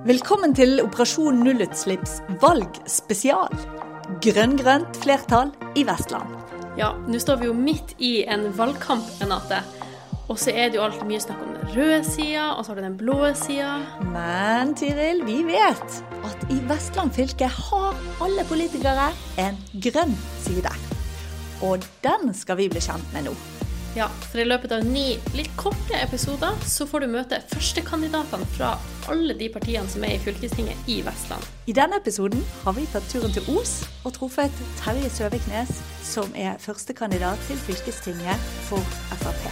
Velkommen 0.00 0.54
til 0.56 0.78
Operasjon 0.80 1.42
nullutslipps 1.44 2.22
valgspesial. 2.40 3.52
Grønn-grønt 4.24 4.96
flertall 5.02 5.50
i 5.76 5.82
Vestland. 5.84 6.38
Ja, 6.80 6.94
nå 7.04 7.20
står 7.20 7.42
vi 7.42 7.50
jo 7.50 7.56
midt 7.56 7.92
i 8.00 8.22
en 8.24 8.46
valgkamp, 8.56 9.04
Renate. 9.20 9.58
Og 10.32 10.40
så 10.40 10.54
er 10.54 10.70
det 10.70 10.78
jo 10.78 10.86
alltid 10.86 11.04
mye 11.04 11.20
snakk 11.20 11.44
om 11.44 11.52
den 11.52 11.74
røde 11.74 12.00
sida, 12.08 12.46
og 12.54 12.64
så 12.64 12.72
har 12.72 12.80
du 12.80 12.86
den 12.86 12.96
blå 13.02 13.18
sida. 13.36 13.76
Men 14.14 14.72
Tiril, 14.80 15.20
vi 15.28 15.42
vet 15.50 16.00
at 16.24 16.48
i 16.48 16.56
Vestland 16.70 17.12
fylke 17.18 17.52
har 17.60 18.04
alle 18.24 18.48
politikere 18.48 19.10
en 19.44 19.60
grønn 19.84 20.16
side. 20.46 20.72
Og 21.60 21.84
den 22.06 22.32
skal 22.32 22.56
vi 22.62 22.72
bli 22.72 22.80
kjent 22.88 23.12
med 23.12 23.28
nå. 23.28 23.36
Ja, 23.96 24.06
for 24.06 24.38
i 24.38 24.44
løpet 24.46 24.70
av 24.70 24.84
ni 24.86 25.16
litt 25.34 25.50
korte 25.58 25.98
episoder 25.98 26.54
så 26.62 26.84
får 26.86 27.02
du 27.02 27.06
møte 27.10 27.40
førstekandidatene 27.50 28.46
fra 28.54 28.68
alle 29.10 29.34
de 29.34 29.48
partiene 29.50 29.90
som 29.90 30.04
er 30.06 30.14
i 30.14 30.20
fylkestinget 30.22 30.86
i 30.86 31.00
Vestland. 31.02 31.42
I 31.66 31.74
denne 31.74 31.98
episoden 31.98 32.44
har 32.62 32.76
vi 32.76 32.84
tatt 32.92 33.08
turen 33.10 33.34
til 33.34 33.48
Os 33.50 33.80
og 34.06 34.14
truffet 34.14 34.62
Terje 34.78 35.10
Søviknes, 35.10 35.72
som 36.06 36.30
er 36.38 36.60
førstekandidat 36.62 37.42
til 37.48 37.58
fylkestinget 37.64 38.46
for 38.68 38.78
Frp. 39.24 39.42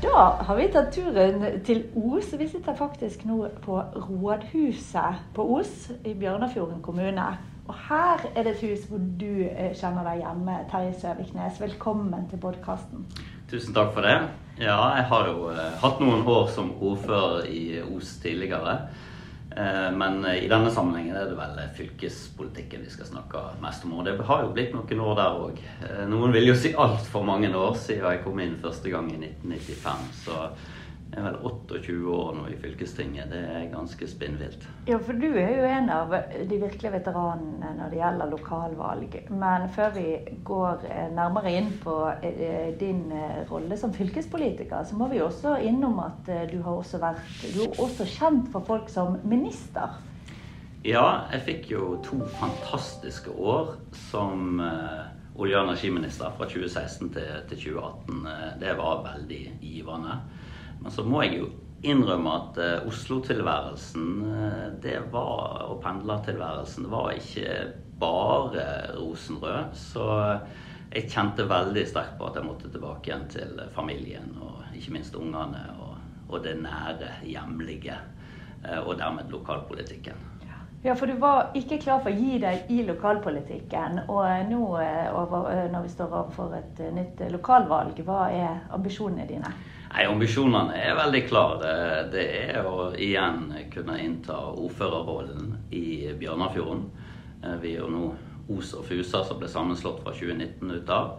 Da 0.00 0.24
har 0.48 0.56
vi 0.56 0.70
tatt 0.72 0.96
turen 0.96 1.60
til 1.68 1.84
Os. 1.92 2.32
Vi 2.40 2.48
sitter 2.48 2.80
faktisk 2.80 3.28
nå 3.28 3.52
på 3.68 3.82
rådhuset 4.08 5.22
på 5.36 5.48
Os 5.60 5.90
i 6.08 6.16
Bjørnafjorden 6.16 6.80
kommune. 6.80 7.28
Og 7.68 7.76
her 7.88 8.22
er 8.34 8.46
det 8.46 8.54
et 8.54 8.62
hus 8.64 8.86
hvor 8.88 9.00
du 9.20 9.42
eh, 9.44 9.74
kjenner 9.76 10.06
deg 10.06 10.22
hjemme, 10.22 10.54
Terje 10.70 10.94
Søviknes. 11.02 11.58
Velkommen 11.60 12.24
til 12.30 12.40
podkasten. 12.40 13.04
Tusen 13.50 13.76
takk 13.76 13.92
for 13.92 14.08
det. 14.08 14.14
Ja, 14.56 14.78
jeg 14.96 15.04
har 15.10 15.28
jo 15.28 15.50
eh, 15.52 15.76
hatt 15.82 16.00
noen 16.00 16.24
år 16.24 16.48
som 16.54 16.70
ordfører 16.80 17.44
i 17.52 17.82
Os 17.82 18.14
tidligere. 18.22 18.78
Eh, 19.52 19.90
men 20.00 20.24
i 20.32 20.48
denne 20.48 20.72
sammenhengen 20.72 21.18
er 21.20 21.28
det 21.28 21.36
vel 21.36 21.60
fylkespolitikken 21.76 22.88
vi 22.88 22.94
skal 22.94 23.10
snakke 23.12 23.44
mest 23.60 23.84
om. 23.84 23.98
Og 24.00 24.08
det 24.08 24.16
har 24.30 24.46
jo 24.46 24.54
blitt 24.56 24.72
noen 24.72 25.04
år 25.04 25.20
der 25.20 25.38
òg. 25.44 25.62
Noen 26.08 26.32
vil 26.38 26.48
jo 26.48 26.56
si 26.56 26.72
altfor 26.72 27.28
mange 27.28 27.52
år 27.52 27.76
siden 27.76 28.08
jeg 28.08 28.24
kom 28.24 28.40
inn 28.40 28.56
første 28.64 28.96
gang 28.96 29.12
i 29.12 29.20
1995. 29.20 30.08
Så 30.24 30.40
jeg 31.08 31.22
er 31.22 31.24
vel 31.24 31.36
28 31.48 32.10
år 32.12 32.34
nå 32.36 32.42
i 32.52 32.56
fylkestinget. 32.60 33.30
Det 33.32 33.38
er 33.40 33.70
ganske 33.72 34.06
spinnvilt. 34.10 34.66
Ja, 34.90 34.98
for 35.00 35.16
du 35.16 35.26
er 35.40 35.54
jo 35.56 35.64
en 35.64 35.88
av 35.92 36.12
de 36.12 36.58
virkelige 36.60 36.92
veteranene 36.98 37.70
når 37.78 37.92
det 37.94 38.00
gjelder 38.02 38.32
lokalvalg. 38.34 39.16
Men 39.32 39.64
før 39.72 39.94
vi 39.94 40.04
går 40.44 40.84
eh, 40.90 41.06
nærmere 41.16 41.54
inn 41.56 41.70
på 41.80 41.94
eh, 42.12 42.74
din 42.80 43.06
eh, 43.16 43.40
rolle 43.48 43.78
som 43.80 43.94
fylkespolitiker, 43.96 44.84
så 44.84 44.98
må 45.00 45.08
vi 45.08 45.22
også 45.24 45.56
innom 45.64 45.96
at 46.04 46.28
du 46.52 46.60
har 46.60 46.76
også 46.76 47.00
vært 47.00 47.24
Du 47.54 47.62
er 47.64 47.80
også 47.80 48.04
kjent 48.12 48.52
for 48.52 48.68
folk 48.68 48.92
som 48.92 49.16
minister. 49.24 49.96
Ja, 50.84 51.24
jeg 51.32 51.46
fikk 51.46 51.70
jo 51.72 51.94
to 52.04 52.20
fantastiske 52.38 53.32
år 53.32 53.78
som 54.10 54.60
olje- 54.60 55.56
og 55.56 55.64
energiminister 55.64 56.36
fra 56.36 56.46
2016 56.46 57.10
til, 57.16 57.32
til 57.48 57.64
2018. 57.72 58.60
Det 58.60 58.76
var 58.76 59.02
veldig 59.08 59.42
givende. 59.62 60.20
Men 60.82 60.94
så 60.94 61.04
må 61.04 61.22
jeg 61.24 61.40
jo 61.40 61.48
innrømme 61.82 62.34
at 62.34 62.58
uh, 62.58 62.88
Oslo-tilværelsen 62.88 64.06
uh, 64.26 64.64
det 64.82 64.98
var, 65.12 65.66
og 65.70 65.82
pendlertilværelsen 65.82 66.88
var 66.90 67.12
ikke 67.14 67.58
bare 68.00 68.64
rosenrød. 68.98 69.74
Så 69.74 70.06
jeg 70.94 71.10
kjente 71.10 71.48
veldig 71.50 71.84
sterkt 71.86 72.16
på 72.18 72.28
at 72.30 72.38
jeg 72.38 72.46
måtte 72.46 72.70
tilbake 72.72 73.10
igjen 73.10 73.26
til 73.30 73.60
familien 73.74 74.30
og 74.40 74.64
ikke 74.78 74.94
minst 74.94 75.18
ungene 75.18 75.66
og, 75.82 75.98
og 76.30 76.42
det 76.46 76.56
nære, 76.62 77.18
hjemlige. 77.26 77.98
Uh, 78.64 78.80
og 78.88 78.98
dermed 78.98 79.30
lokalpolitikken. 79.30 80.26
Ja, 80.84 80.94
for 80.94 81.10
du 81.10 81.16
var 81.18 81.48
ikke 81.58 81.80
klar 81.82 81.98
for 82.04 82.14
å 82.14 82.18
gi 82.18 82.36
deg 82.38 82.68
i 82.70 82.84
lokalpolitikken. 82.86 84.04
Og 84.06 84.46
nå 84.46 84.60
når 85.72 85.82
vi 85.82 85.90
står 85.90 86.12
overfor 86.20 86.54
et 86.54 86.78
nytt 86.94 87.22
lokalvalg, 87.34 87.98
hva 88.06 88.28
er 88.30 88.60
ambisjonene 88.76 89.26
dine? 89.26 89.50
Nei, 89.88 90.04
Ambisjonene 90.04 90.76
er 90.76 90.96
veldig 90.98 91.20
klare. 91.30 91.72
Det 92.12 92.24
er 92.52 92.66
å 92.68 92.90
igjen 92.92 93.48
kunne 93.72 93.96
innta 94.04 94.36
ordførerrollen 94.52 95.54
i 95.72 96.10
Bjørnafjorden. 96.18 96.82
Eh, 97.42 97.54
vi 97.62 97.74
er 97.74 97.84
jo 97.84 97.92
nå 97.92 98.08
Os 98.52 98.74
og 98.76 98.84
Fusa 98.88 99.22
som 99.24 99.40
ble 99.40 99.48
sammenslått 99.48 100.02
fra 100.04 100.12
2019 100.12 100.74
ut 100.76 100.92
av. 100.92 101.16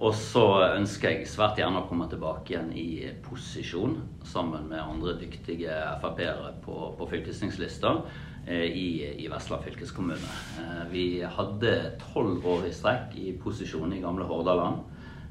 Og 0.00 0.14
så 0.16 0.44
ønsker 0.78 1.12
jeg 1.12 1.28
svært 1.28 1.58
gjerne 1.60 1.82
å 1.82 1.88
komme 1.88 2.06
tilbake 2.08 2.54
igjen 2.54 2.70
i 2.76 3.08
posisjon 3.24 3.98
sammen 4.24 4.68
med 4.70 4.80
andre 4.80 5.16
dyktige 5.20 5.76
Frp-ere 6.00 6.54
på, 6.64 6.76
på 6.96 7.08
fylkestingslista 7.10 7.96
eh, 8.46 8.64
i, 8.68 8.86
i, 9.16 9.28
Vestland 9.32 9.64
fylkeskommune. 9.64 10.38
Eh, 10.60 10.86
vi 10.92 11.04
hadde 11.24 11.74
tolv 12.12 12.48
år 12.48 12.68
i 12.68 12.72
strekk 12.76 13.16
i 13.20 13.34
posisjon 13.40 13.92
i 13.96 14.00
gamle 14.04 14.28
Hordaland. 14.28 14.84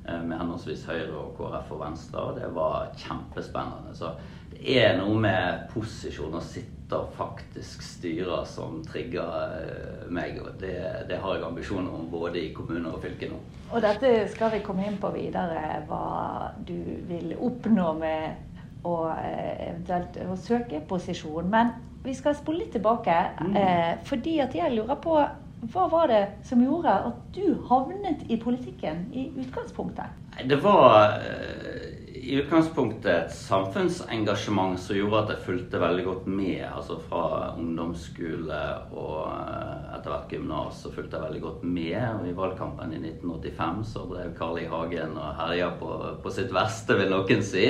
Eh, 0.09 0.23
med 0.23 0.37
henholdsvis 0.39 0.85
Høyre 0.87 1.15
og 1.17 1.31
KrF 1.37 1.71
og 1.75 1.81
Venstre. 1.83 2.25
Og 2.25 2.35
det 2.39 2.49
var 2.55 2.89
kjempespennende. 2.97 3.95
Så 3.97 4.13
det 4.51 4.77
er 4.81 4.97
noe 4.99 5.17
med 5.21 5.65
posisjon 5.73 6.37
og 6.37 6.45
sitte 6.45 6.97
og 6.97 7.11
faktisk 7.17 7.83
styre 7.85 8.41
som 8.49 8.79
trigger 8.87 9.57
eh, 9.59 10.05
meg. 10.13 10.39
Og 10.41 10.55
det, 10.61 10.75
det 11.09 11.19
har 11.21 11.35
jeg 11.35 11.47
ambisjoner 11.47 11.97
om 11.99 12.07
både 12.11 12.41
i 12.41 12.53
kommuner 12.55 12.93
og 12.93 13.03
fylke 13.03 13.29
nå. 13.31 13.41
Og 13.69 13.83
dette 13.85 14.13
skal 14.33 14.55
vi 14.55 14.63
komme 14.65 14.87
inn 14.89 14.97
på 15.01 15.11
videre, 15.13 15.83
hva 15.89 16.53
du 16.65 16.79
vil 17.09 17.35
oppnå 17.37 17.91
med 17.99 18.87
å 18.87 18.95
eh, 19.13 19.69
eventuelt 19.69 20.17
å 20.25 20.39
søke 20.39 20.81
posisjon. 20.89 21.51
Men 21.51 21.75
vi 22.01 22.15
skal 22.15 22.37
spole 22.37 22.63
litt 22.63 22.71
tilbake, 22.73 23.13
mm. 23.43 24.05
fordi 24.07 24.37
at 24.39 24.53
jeg 24.55 24.71
lurer 24.71 24.95
på 25.03 25.17
hva 25.61 25.87
var 25.91 26.07
det 26.07 26.23
som 26.47 26.61
gjorde 26.63 26.91
at 27.09 27.21
du 27.35 27.59
havnet 27.67 28.23
i 28.31 28.37
politikken 28.39 29.07
i 29.11 29.27
utgangspunktet? 29.41 30.15
Det 30.47 30.55
var 30.63 31.19
eh, 31.19 31.89
i 32.15 32.37
utgangspunktet 32.39 33.09
et 33.11 33.33
samfunnsengasjement 33.35 34.79
som 34.79 34.95
gjorde 34.95 35.23
at 35.23 35.33
jeg 35.33 35.45
fulgte 35.47 35.81
veldig 35.81 36.05
godt 36.05 36.27
med. 36.31 36.63
altså 36.69 36.99
Fra 37.09 37.53
ungdomsskole 37.57 38.59
og 38.93 39.23
eh, 39.33 39.95
etter 39.97 40.13
hvert 40.13 40.35
gymnas 40.35 40.83
fulgte 40.95 41.17
jeg 41.17 41.25
veldig 41.25 41.41
godt 41.47 41.65
med. 41.67 42.03
Og 42.19 42.29
I 42.29 42.35
valgkampen 42.37 42.95
i 42.95 43.01
1985 43.01 43.81
så 43.93 44.05
drev 44.11 44.35
Carl 44.37 44.61
I. 44.61 44.67
Hagen 44.69 45.17
og 45.17 45.41
herja 45.41 45.73
på, 45.79 45.95
på 46.23 46.33
sitt 46.35 46.53
verste, 46.55 46.95
vil 46.99 47.11
noen 47.11 47.43
si. 47.43 47.65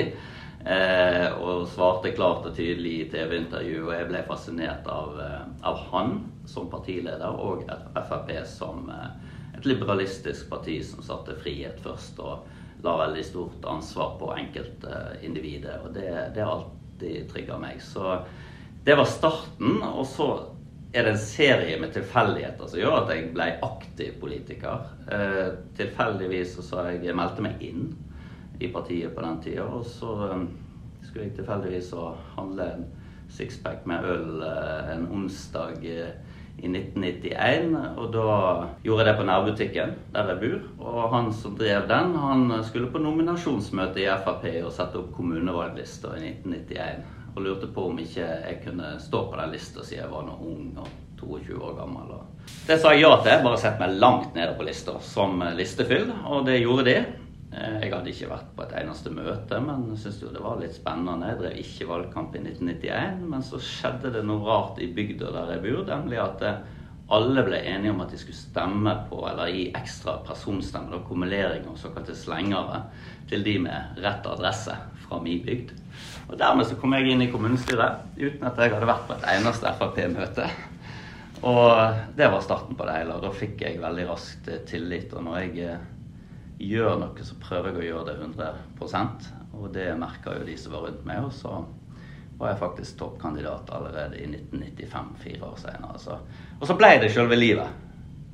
Eh, 0.60 1.26
og 1.40 1.64
svarte 1.72 2.12
klart 2.12 2.44
og 2.44 2.52
tydelig 2.56 2.92
i 2.98 3.06
TV-intervju, 3.08 3.86
og 3.86 3.94
jeg 3.96 4.08
ble 4.10 4.20
fascinert 4.28 4.88
av, 4.92 5.14
eh, 5.24 5.46
av, 5.64 5.78
han 5.88 6.18
som 6.46 6.70
partileder 6.70 7.36
og 7.40 7.66
Frp 7.94 8.32
som 8.48 8.88
eh, 8.90 9.58
et 9.58 9.66
liberalistisk 9.66 10.48
parti 10.50 10.78
som 10.84 11.02
satte 11.04 11.36
frihet 11.42 11.80
først 11.84 12.20
og 12.24 12.46
la 12.82 12.94
veldig 13.02 13.24
stort 13.24 13.64
ansvar 13.68 14.14
på 14.20 14.30
enkeltindividet. 14.36 15.80
og 15.84 15.92
det, 15.94 16.30
det 16.34 16.44
har 16.44 16.54
alltid 16.54 17.28
trigga 17.32 17.58
meg. 17.60 17.82
Så 17.82 18.22
det 18.84 18.96
var 18.96 19.04
starten. 19.04 19.82
Og 19.84 20.06
så 20.08 20.28
er 20.92 21.04
det 21.04 21.12
en 21.12 21.22
serie 21.22 21.76
med 21.80 21.92
tilfeldigheter 21.92 22.70
som 22.70 22.80
gjør 22.80 23.02
at 23.02 23.12
jeg 23.14 23.34
ble 23.34 23.50
aktiv 23.66 24.16
politiker. 24.22 24.88
Eh, 25.12 25.50
tilfeldigvis 25.76 26.56
så 26.56 26.64
sa 26.64 26.86
jeg 26.88 27.16
meldte 27.16 27.44
meg 27.44 27.60
inn 27.62 27.90
i 28.60 28.72
partiet 28.72 29.12
på 29.14 29.26
den 29.26 29.38
tida. 29.44 29.68
Og 29.68 29.84
så 29.84 30.16
skulle 31.04 31.28
jeg 31.28 31.36
tilfeldigvis 31.36 31.92
handle 32.36 32.72
en 32.78 32.88
sixpack 33.30 33.84
med 33.86 34.08
øl 34.08 34.42
en 34.42 35.06
onsdag 35.14 35.84
i 36.60 36.68
1991. 36.68 37.76
Og 37.96 38.10
da 38.14 38.26
gjorde 38.84 39.04
jeg 39.04 39.08
det 39.08 39.16
på 39.18 39.28
nærbutikken 39.28 39.94
der 40.14 40.32
jeg 40.32 40.40
bor. 40.42 40.88
Og 40.90 41.14
han 41.14 41.30
som 41.34 41.56
drev 41.58 41.86
den, 41.90 42.16
han 42.24 42.64
skulle 42.66 42.92
på 42.92 43.02
nominasjonsmøte 43.02 44.04
i 44.04 44.10
Frp 44.24 44.46
og 44.64 44.72
sette 44.76 45.00
opp 45.00 45.14
kommunevalglista 45.16 46.14
i 46.18 46.34
1991. 46.34 47.16
Og 47.36 47.44
lurte 47.46 47.70
på 47.70 47.86
om 47.90 48.02
ikke 48.02 48.26
jeg 48.26 48.60
kunne 48.64 48.96
stå 49.00 49.24
på 49.30 49.38
den 49.38 49.54
lista 49.54 49.84
siden 49.86 50.04
jeg 50.04 50.12
var 50.12 50.26
noe 50.26 50.50
ung 50.50 50.70
og 50.82 50.90
22 51.20 51.58
år 51.60 51.74
gammel. 51.78 52.14
Det 52.66 52.78
sa 52.80 52.94
jeg 52.94 53.04
ja 53.04 53.12
til. 53.22 53.42
Bare 53.44 53.60
sett 53.60 53.80
meg 53.80 53.98
langt 54.02 54.36
nede 54.36 54.54
på 54.58 54.66
lista 54.66 54.96
som 55.04 55.42
listefyll, 55.56 56.08
og 56.26 56.46
det 56.48 56.62
gjorde 56.62 56.86
de. 56.88 56.96
Eh, 57.50 57.80
jeg 57.82 57.90
hadde 57.90 58.12
ikke 58.12 58.30
vært 58.30 58.50
på 58.54 58.62
et 58.62 58.74
eneste 58.78 59.10
møte, 59.10 59.58
men 59.64 59.88
syntes 59.98 60.20
jo 60.22 60.30
det 60.30 60.42
var 60.44 60.60
litt 60.60 60.76
spennende. 60.76 61.32
Jeg 61.32 61.40
drev 61.40 61.56
ikke 61.64 61.88
valgkamp 61.88 62.36
i 62.38 62.44
1991, 62.44 63.24
men 63.32 63.42
så 63.46 63.58
skjedde 63.64 64.12
det 64.14 64.22
noe 64.26 64.44
rart 64.46 64.78
i 64.78 64.90
bygda 64.94 65.32
der 65.34 65.56
jeg 65.56 65.64
bor, 65.64 65.82
nemlig 65.88 66.20
at 66.22 66.46
eh, 66.46 66.62
alle 67.10 67.42
ble 67.42 67.58
enige 67.66 67.90
om 67.90 68.04
at 68.04 68.14
de 68.14 68.20
skulle 68.22 68.38
stemme 68.38 68.94
på, 69.10 69.18
eller 69.26 69.50
gi 69.50 69.66
ekstra 69.74 70.20
personstemmer, 70.28 71.02
kumulering 71.08 71.66
og 71.66 71.78
såkalte 71.80 72.14
slengere, 72.14 72.84
til 73.30 73.42
de 73.42 73.56
med 73.66 73.98
rett 74.04 74.30
adresse 74.30 74.76
fra 75.02 75.18
min 75.22 75.42
bygd. 75.42 75.74
Og 76.30 76.36
dermed 76.38 76.68
så 76.68 76.78
kom 76.78 76.94
jeg 76.94 77.10
inn 77.10 77.26
i 77.26 77.32
kommunestyret 77.32 78.14
uten 78.14 78.46
at 78.46 78.62
jeg 78.62 78.76
hadde 78.76 78.86
vært 78.86 79.08
på 79.08 79.16
et 79.16 79.30
eneste 79.34 79.74
Frp-møte. 79.80 80.46
Og 81.50 81.98
det 82.14 82.28
var 82.30 82.44
starten 82.44 82.78
på 82.78 82.86
det 82.86 82.98
hele. 83.00 83.16
Og 83.16 83.24
da 83.24 83.30
fikk 83.34 83.64
jeg 83.64 83.80
veldig 83.82 84.06
raskt 84.10 84.50
tillit. 84.70 85.10
Og 85.16 85.24
når 85.26 85.38
jeg 85.40 85.78
gjør 86.60 86.98
noe, 87.00 87.24
så 87.24 87.36
prøver 87.40 87.72
jeg 87.72 87.80
å 87.80 87.86
gjøre 87.88 88.06
det 88.10 88.16
100% 88.28 89.28
Og 89.58 89.68
det 89.74 89.90
merka 89.98 90.36
jo 90.36 90.46
de 90.46 90.56
som 90.60 90.74
var 90.76 90.86
rundt 90.86 91.06
meg. 91.08 91.24
Og 91.24 91.32
så 91.34 91.54
var 92.40 92.52
jeg 92.52 92.60
faktisk 92.60 92.98
toppkandidat 93.00 93.70
allerede 93.76 94.20
i 94.20 94.28
1995, 94.28 95.10
fire 95.20 95.48
år 95.50 95.58
senere. 95.60 96.20
Og 96.60 96.68
så 96.68 96.76
ble 96.78 96.94
det 97.02 97.12
selve 97.12 97.36
livet. 97.36 97.88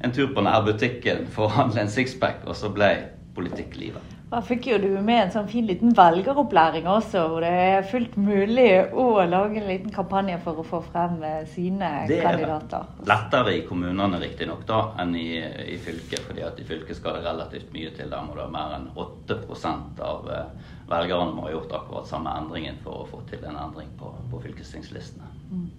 En 0.04 0.12
tur 0.14 0.28
på 0.34 0.44
nærbutikken 0.44 1.26
for 1.32 1.48
å 1.48 1.56
handle 1.56 1.86
en 1.86 1.90
sixpack, 1.90 2.44
og 2.46 2.54
så 2.58 2.70
ble 2.74 2.92
politikk 3.34 3.78
livet. 3.80 4.15
Da 4.26 4.40
fikk 4.42 4.64
jo 4.66 4.76
du 4.82 4.88
med 5.06 5.20
en 5.20 5.28
sånn 5.30 5.46
fin 5.46 5.68
liten 5.68 5.92
velgeropplæring 5.94 6.88
også, 6.90 7.20
hvor 7.30 7.44
det 7.44 7.50
er 7.62 7.84
fullt 7.86 8.16
mulig 8.18 8.70
å 8.90 9.04
lage 9.22 9.60
en 9.60 9.68
liten 9.68 9.92
kampanje 9.94 10.40
for 10.42 10.58
å 10.58 10.64
få 10.66 10.80
frem 10.88 11.20
eh, 11.22 11.44
sine 11.52 11.90
det 12.10 12.18
kandidater. 12.24 12.88
Det 12.96 13.04
er 13.04 13.12
lettere 13.12 13.54
i 13.54 13.60
kommunene 13.68 14.18
riktignok 14.18 14.64
da, 14.66 14.80
enn 14.98 15.14
i, 15.14 15.28
i, 15.38 15.76
fylket, 15.78 16.24
fordi 16.26 16.42
at 16.42 16.58
i 16.58 16.66
fylket 16.66 16.98
skal 16.98 17.20
det 17.20 17.28
relativt 17.28 17.70
mye 17.76 17.94
til. 17.94 18.10
Der 18.10 18.26
må 18.26 18.34
det 18.34 18.42
være 18.42 18.54
mer 18.56 18.74
enn 18.80 18.90
8 18.98 19.38
av 20.08 20.26
eh, 20.34 20.74
velgerne 20.90 21.30
må 21.38 21.46
ha 21.46 21.54
gjort 21.54 21.78
akkurat 21.78 22.10
samme 22.10 22.34
endringen 22.42 22.82
for 22.82 23.04
å 23.04 23.08
få 23.12 23.22
til 23.30 23.46
en 23.46 23.62
endring 23.62 23.94
på, 24.00 24.10
på 24.32 24.42
fylkestingslistene. 24.42 25.30
Mm. 25.54 25.70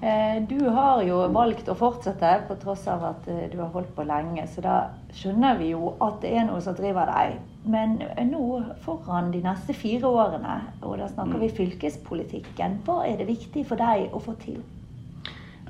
Eh, 0.00 0.40
du 0.48 0.70
har 0.72 1.04
jo 1.04 1.20
valgt 1.36 1.68
å 1.68 1.76
fortsette 1.76 2.32
på 2.48 2.56
tross 2.64 2.88
av 2.88 3.04
at 3.12 3.28
du 3.28 3.60
har 3.60 3.68
holdt 3.76 3.92
på 3.92 4.08
lenge, 4.08 4.48
så 4.48 4.64
da 4.64 4.82
skjønner 5.12 5.60
vi 5.60 5.74
jo 5.74 5.98
at 6.00 6.22
det 6.24 6.32
er 6.32 6.48
noe 6.48 6.64
som 6.64 6.80
driver 6.80 7.12
deg. 7.12 7.40
Men 7.64 7.98
nå 8.30 8.44
foran 8.84 9.30
de 9.34 9.42
neste 9.44 9.74
fire 9.76 10.08
årene, 10.08 10.56
og 10.80 10.96
da 10.98 11.08
snakker 11.10 11.42
vi 11.42 11.50
mm. 11.50 11.56
fylkespolitikken, 11.58 12.78
hva 12.86 13.02
er 13.04 13.20
det 13.20 13.28
viktig 13.28 13.66
for 13.68 13.80
deg 13.80 14.14
å 14.16 14.20
få 14.24 14.32
til? 14.40 14.62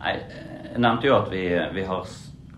Nei, 0.01 0.15
jeg 0.71 0.81
nevnte 0.81 1.11
jo 1.11 1.17
at 1.19 1.33
vi, 1.33 1.45
vi 1.75 1.85
har 1.89 2.07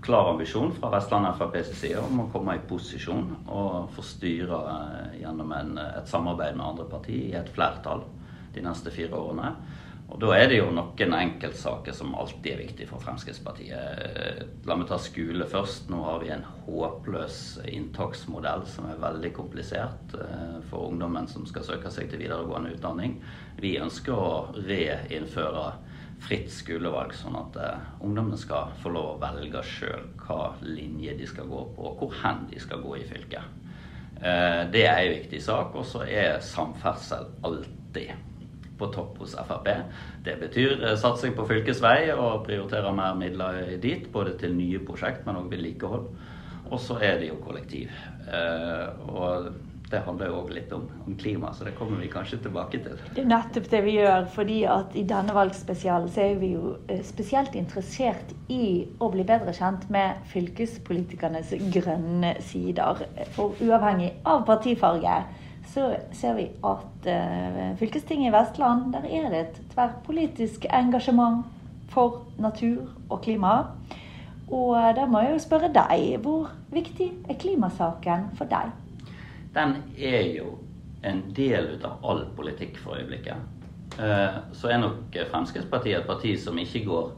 klar 0.03 0.33
ambisjon 0.33 0.73
fra 0.77 0.91
Vestlandet 0.93 1.39
FrPs 1.39 1.73
side 1.79 2.03
om 2.03 2.25
å 2.25 2.29
komme 2.33 2.57
i 2.59 2.65
posisjon 2.69 3.29
og 3.47 3.93
få 3.95 4.05
styre 4.05 4.59
eh, 4.73 5.21
gjennom 5.23 5.53
en, 5.55 5.77
et 5.81 6.11
samarbeid 6.11 6.59
med 6.59 6.67
andre 6.67 6.87
partier 6.91 7.29
i 7.31 7.39
et 7.39 7.51
flertall 7.55 8.03
de 8.53 8.65
neste 8.67 8.93
fire 8.93 9.17
årene. 9.17 9.55
Og 10.13 10.21
Da 10.21 10.35
er 10.37 10.51
det 10.51 10.59
jo 10.59 10.69
noen 10.69 11.15
enkeltsaker 11.17 11.95
som 11.97 12.13
alltid 12.21 12.51
er 12.53 12.59
viktig 12.61 12.87
for 12.91 13.01
Fremskrittspartiet. 13.01 14.43
La 14.69 14.77
meg 14.77 14.91
ta 14.91 14.99
skole 15.01 15.47
først. 15.49 15.89
Nå 15.89 16.03
har 16.05 16.19
vi 16.21 16.29
en 16.35 16.45
håpløs 16.67 17.39
inntaksmodell 17.73 18.67
som 18.69 18.91
er 18.91 19.01
veldig 19.01 19.31
komplisert 19.33 20.13
eh, 20.21 20.59
for 20.69 20.91
ungdommen 20.91 21.31
som 21.31 21.47
skal 21.49 21.65
søke 21.65 21.93
seg 21.95 22.11
til 22.11 22.21
videregående 22.21 22.75
utdanning. 22.75 23.17
Vi 23.57 23.79
ønsker 23.81 24.13
å 24.13 24.35
reinnføre 24.59 25.71
fritt 26.23 26.53
skolevalg, 26.55 27.17
sånn 27.17 27.39
at 27.39 27.57
ungdommen 27.57 28.05
ungdommene 28.05 28.39
skal 28.39 28.75
få 28.83 28.93
lov 28.93 29.09
å 29.15 29.21
velge 29.23 29.63
sjøl 29.67 30.05
hva 30.21 30.53
linje 30.63 31.17
de 31.19 31.27
skal 31.27 31.49
gå 31.51 31.63
på, 31.73 31.89
og 31.89 31.97
hvor 31.99 32.13
hen 32.21 32.45
de 32.53 32.61
skal 32.63 32.85
gå 32.85 32.99
i 33.01 33.07
fylket. 33.09 33.59
Det 34.23 34.85
er 34.87 35.01
en 35.01 35.17
viktig 35.17 35.41
sak. 35.43 35.75
Og 35.75 35.89
så 35.89 36.05
er 36.07 36.37
samferdsel 36.47 37.27
alltid 37.43 38.13
på 38.79 38.89
topp 38.95 39.19
hos 39.23 39.35
Frp. 39.49 39.69
Det 40.25 40.37
betyr 40.41 40.77
eh, 40.79 40.97
satsing 41.01 41.37
på 41.39 41.47
fylkesvei 41.49 42.13
og 42.15 42.45
prioritere 42.47 42.93
mer 42.97 43.19
midler 43.19 43.77
dit, 43.83 44.07
både 44.13 44.37
til 44.41 44.57
nye 44.57 44.83
prosjekt, 44.87 45.27
men 45.27 45.41
òg 45.41 45.51
vedlikehold. 45.53 46.09
Og 46.73 46.81
så 46.81 46.97
er 47.05 47.21
det 47.21 47.29
jo 47.29 47.43
kollektiv. 47.45 47.93
Eh, 48.33 49.13
og 49.13 49.53
det 49.93 50.01
handler 50.07 50.31
jo 50.31 50.39
òg 50.41 50.53
litt 50.57 50.71
om, 50.73 50.87
om, 51.05 51.17
klima, 51.21 51.51
så 51.53 51.67
det 51.67 51.75
kommer 51.77 52.01
vi 52.01 52.09
kanskje 52.13 52.39
tilbake 52.47 52.81
til. 52.85 52.97
Det 53.13 53.21
er 53.23 53.29
nettopp 53.29 53.69
det 53.75 53.83
vi 53.85 53.99
gjør, 53.99 54.25
fordi 54.33 54.59
at 54.73 54.97
i 54.97 55.05
denne 55.09 55.35
valgspesialen 55.37 56.09
så 56.13 56.25
er 56.25 56.41
vi 56.41 56.55
jo 56.55 56.73
eh, 56.87 57.03
spesielt 57.05 57.57
interessert 57.59 58.33
i 58.53 58.87
å 59.03 59.11
bli 59.13 59.27
bedre 59.29 59.53
kjent 59.57 59.85
med 59.93 60.25
fylkespolitikernes 60.33 61.53
grønne 61.75 62.35
sider. 62.47 63.05
For 63.37 63.61
uavhengig 63.61 64.15
av 64.33 64.47
partifarge 64.49 65.21
så 65.73 65.89
ser 66.13 66.37
vi 66.37 66.49
at 66.69 67.07
uh, 67.09 67.79
fylkestinget 67.81 68.29
i 68.29 68.35
Vestland 68.35 68.93
der 68.93 69.07
er 69.09 69.31
det 69.33 69.41
et 69.41 69.61
tverrpolitisk 69.73 70.67
engasjement 70.69 71.47
for 71.93 72.27
natur 72.39 72.91
og 73.09 73.23
klima. 73.25 73.55
Og 74.51 74.77
uh, 74.77 74.91
da 74.97 75.07
må 75.09 75.23
jeg 75.25 75.33
jo 75.33 75.41
spørre 75.47 75.73
deg, 75.73 76.19
hvor 76.21 76.51
viktig 76.73 77.09
er 77.29 77.41
klimasaken 77.41 78.29
for 78.37 78.51
deg? 78.53 78.75
Den 79.57 79.79
er 79.97 80.29
jo 80.37 80.59
en 81.05 81.25
del 81.35 81.75
av 81.85 82.05
all 82.05 82.27
politikk 82.37 82.77
for 82.83 83.01
øyeblikket. 83.01 83.41
Uh, 83.97 84.43
så 84.53 84.73
er 84.73 84.81
nok 84.85 85.17
Fremskrittspartiet 85.33 86.03
et 86.03 86.09
parti 86.09 86.37
som 86.41 86.61
ikke 86.61 86.85
går 86.85 87.11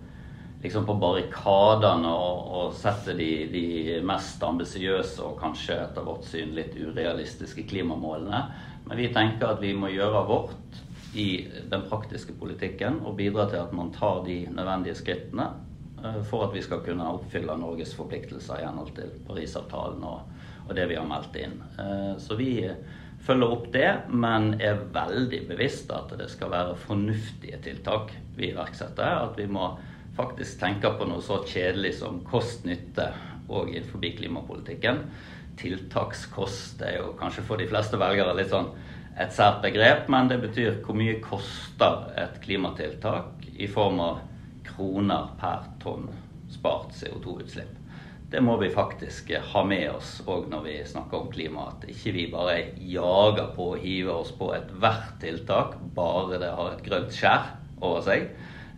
liksom 0.65 0.87
på 0.89 0.95
barrikadene 0.97 2.09
og, 2.09 2.47
og 2.57 2.77
sette 2.79 3.13
de, 3.19 3.29
de 3.53 3.99
mest 4.07 4.41
ambisiøse 4.43 5.21
og 5.21 5.37
kanskje 5.43 5.77
etter 5.83 6.07
vårt 6.07 6.25
syn 6.25 6.55
litt 6.57 6.73
urealistiske 6.79 7.67
klimamålene. 7.69 8.41
Men 8.89 9.01
vi 9.01 9.11
tenker 9.13 9.53
at 9.53 9.61
vi 9.61 9.75
må 9.77 9.93
gjøre 9.93 10.25
vårt 10.29 10.81
i 11.15 11.29
den 11.71 11.85
praktiske 11.91 12.33
politikken 12.41 13.03
og 13.05 13.19
bidra 13.21 13.47
til 13.51 13.61
at 13.61 13.77
man 13.77 13.93
tar 13.95 14.25
de 14.25 14.41
nødvendige 14.49 14.97
skrittene 14.99 15.51
eh, 16.01 16.21
for 16.27 16.49
at 16.49 16.57
vi 16.57 16.65
skal 16.65 16.83
kunne 16.87 17.13
oppfylle 17.13 17.61
Norges 17.61 17.95
forpliktelser 17.97 18.63
i 18.63 18.67
henhold 18.67 18.97
til 18.97 19.13
Parisavtalen 19.29 20.03
og, 20.03 20.35
og, 20.65 20.75
det 20.75 20.89
vi 20.91 20.99
har 20.99 21.09
meldt 21.09 21.37
inn. 21.45 21.61
Eh, 21.77 22.13
så 22.25 22.41
vi 22.41 22.55
følger 23.25 23.53
opp 23.53 23.69
det, 23.73 23.91
men 24.11 24.55
er 24.65 24.81
veldig 24.97 25.45
bevisst 25.53 25.93
at 25.93 26.17
det 26.19 26.33
skal 26.33 26.57
være 26.57 26.79
fornuftige 26.89 27.61
tiltak 27.65 28.17
vi 28.37 28.51
iverksetter. 28.51 29.29
At 29.29 29.39
vi 29.39 29.47
må 29.49 29.75
faktisk 30.17 30.61
tenker 30.61 30.97
på 30.99 31.07
noe 31.09 31.23
så 31.25 31.41
kjedelig 31.47 31.97
som 32.01 32.21
kost-nytte 32.27 33.11
òg 33.49 33.75
innenfor 33.75 34.05
klimapolitikken. 34.19 35.03
Tiltakskost 35.61 36.83
er 36.83 36.99
jo 36.99 37.15
kanskje 37.19 37.45
for 37.47 37.61
de 37.61 37.69
fleste 37.71 38.01
velgere 38.01 38.35
litt 38.39 38.53
sånn 38.53 38.73
et 39.21 39.35
sært 39.35 39.61
begrep, 39.63 40.09
men 40.11 40.27
det 40.31 40.41
betyr 40.43 40.81
hvor 40.83 40.97
mye 40.99 41.21
koster 41.23 42.09
et 42.19 42.41
klimatiltak 42.43 43.47
i 43.55 43.69
form 43.71 44.01
av 44.03 44.23
kroner 44.67 45.31
per 45.39 45.69
tonn 45.83 46.09
spart 46.51 46.95
CO2-utslipp. 46.99 47.77
Det 48.31 48.41
må 48.43 48.57
vi 48.59 48.73
faktisk 48.75 49.31
ha 49.53 49.61
med 49.63 49.85
oss 49.93 50.17
òg 50.27 50.49
når 50.51 50.65
vi 50.65 50.73
snakker 50.91 51.21
om 51.21 51.29
klima. 51.31 51.69
At 51.71 51.85
ikke 51.87 52.15
vi 52.17 52.25
bare 52.33 52.57
jager 52.83 53.53
på 53.55 53.69
og 53.77 53.85
hiver 53.85 54.25
oss 54.25 54.33
på 54.35 54.49
ethvert 54.57 55.21
tiltak 55.23 55.77
bare 55.95 56.41
det 56.43 56.51
har 56.51 56.73
et 56.73 56.83
grønt 56.83 57.15
skjær 57.15 57.53
over 57.79 58.03
seg. 58.03 58.27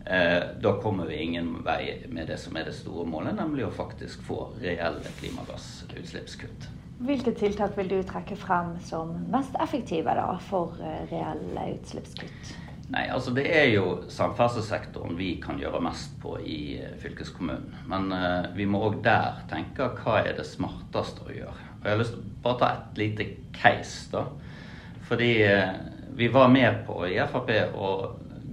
Eh, 0.09 0.43
da 0.61 0.73
kommer 0.81 1.05
vi 1.05 1.15
ingen 1.15 1.63
vei 1.63 2.05
med 2.09 2.27
det 2.27 2.37
som 2.39 2.55
er 2.55 2.69
det 2.69 2.75
store 2.77 3.03
målet, 3.05 3.35
nemlig 3.35 3.65
å 3.67 3.73
faktisk 3.75 4.21
få 4.23 4.37
reelle 4.61 5.11
klimagassutslippskutt. 5.19 6.69
Hvilke 7.03 7.33
tiltak 7.35 7.75
vil 7.77 7.89
du 7.91 7.97
trekke 8.07 8.37
frem 8.39 8.77
som 8.81 9.11
mest 9.33 9.57
effektive 9.61 10.13
da, 10.15 10.29
for 10.47 10.79
eh, 10.79 11.03
reelle 11.11 11.65
utslippskutt? 11.75 12.53
Nei, 12.87 13.03
altså 13.11 13.33
Det 13.35 13.43
er 13.51 13.65
jo 13.73 13.97
samferdselssektoren 14.07 15.17
vi 15.19 15.33
kan 15.43 15.59
gjøre 15.59 15.81
mest 15.83 16.15
på 16.23 16.37
i 16.39 16.77
eh, 16.79 16.93
fylkeskommunen. 17.01 17.75
Men 17.91 18.07
uh, 18.15 18.47
vi 18.55 18.65
må 18.69 18.79
òg 18.87 19.01
der 19.03 19.41
tenke 19.51 19.89
hva 19.99 20.21
er 20.21 20.37
det 20.37 20.47
smarteste 20.47 21.27
å 21.27 21.35
gjøre. 21.35 21.65
Og 21.81 21.83
Jeg 21.83 21.91
har 21.91 21.99
lyst 21.99 22.15
til 22.15 22.23
å 22.23 22.45
bare 22.45 22.59
ta 22.61 22.69
et 22.77 23.01
lite 23.03 23.27
case. 23.59 24.07
da. 24.13 24.23
Fordi 25.09 25.33
uh, 25.43 25.75
vi 26.15 26.31
var 26.31 26.47
med 26.47 26.85
på 26.87 27.01
i 27.11 27.19
Frp 27.27 27.51
å 27.75 27.91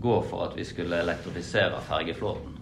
gå 0.04 0.18
for 0.28 0.44
at 0.44 0.56
vi 0.58 0.66
skulle 0.68 1.00
elektrifisere 1.00 1.80
fergeflåten. 1.88 2.58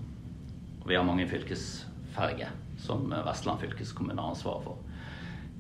Og 0.82 0.88
vi 0.88 0.96
har 0.96 1.06
mange 1.06 1.26
fylkesferger 1.30 2.54
som 2.82 3.11
Vestland 3.26 3.61
fylkeskommune 3.62 4.22
har 4.22 4.34
ansvaret 4.34 4.66
for. 4.66 4.78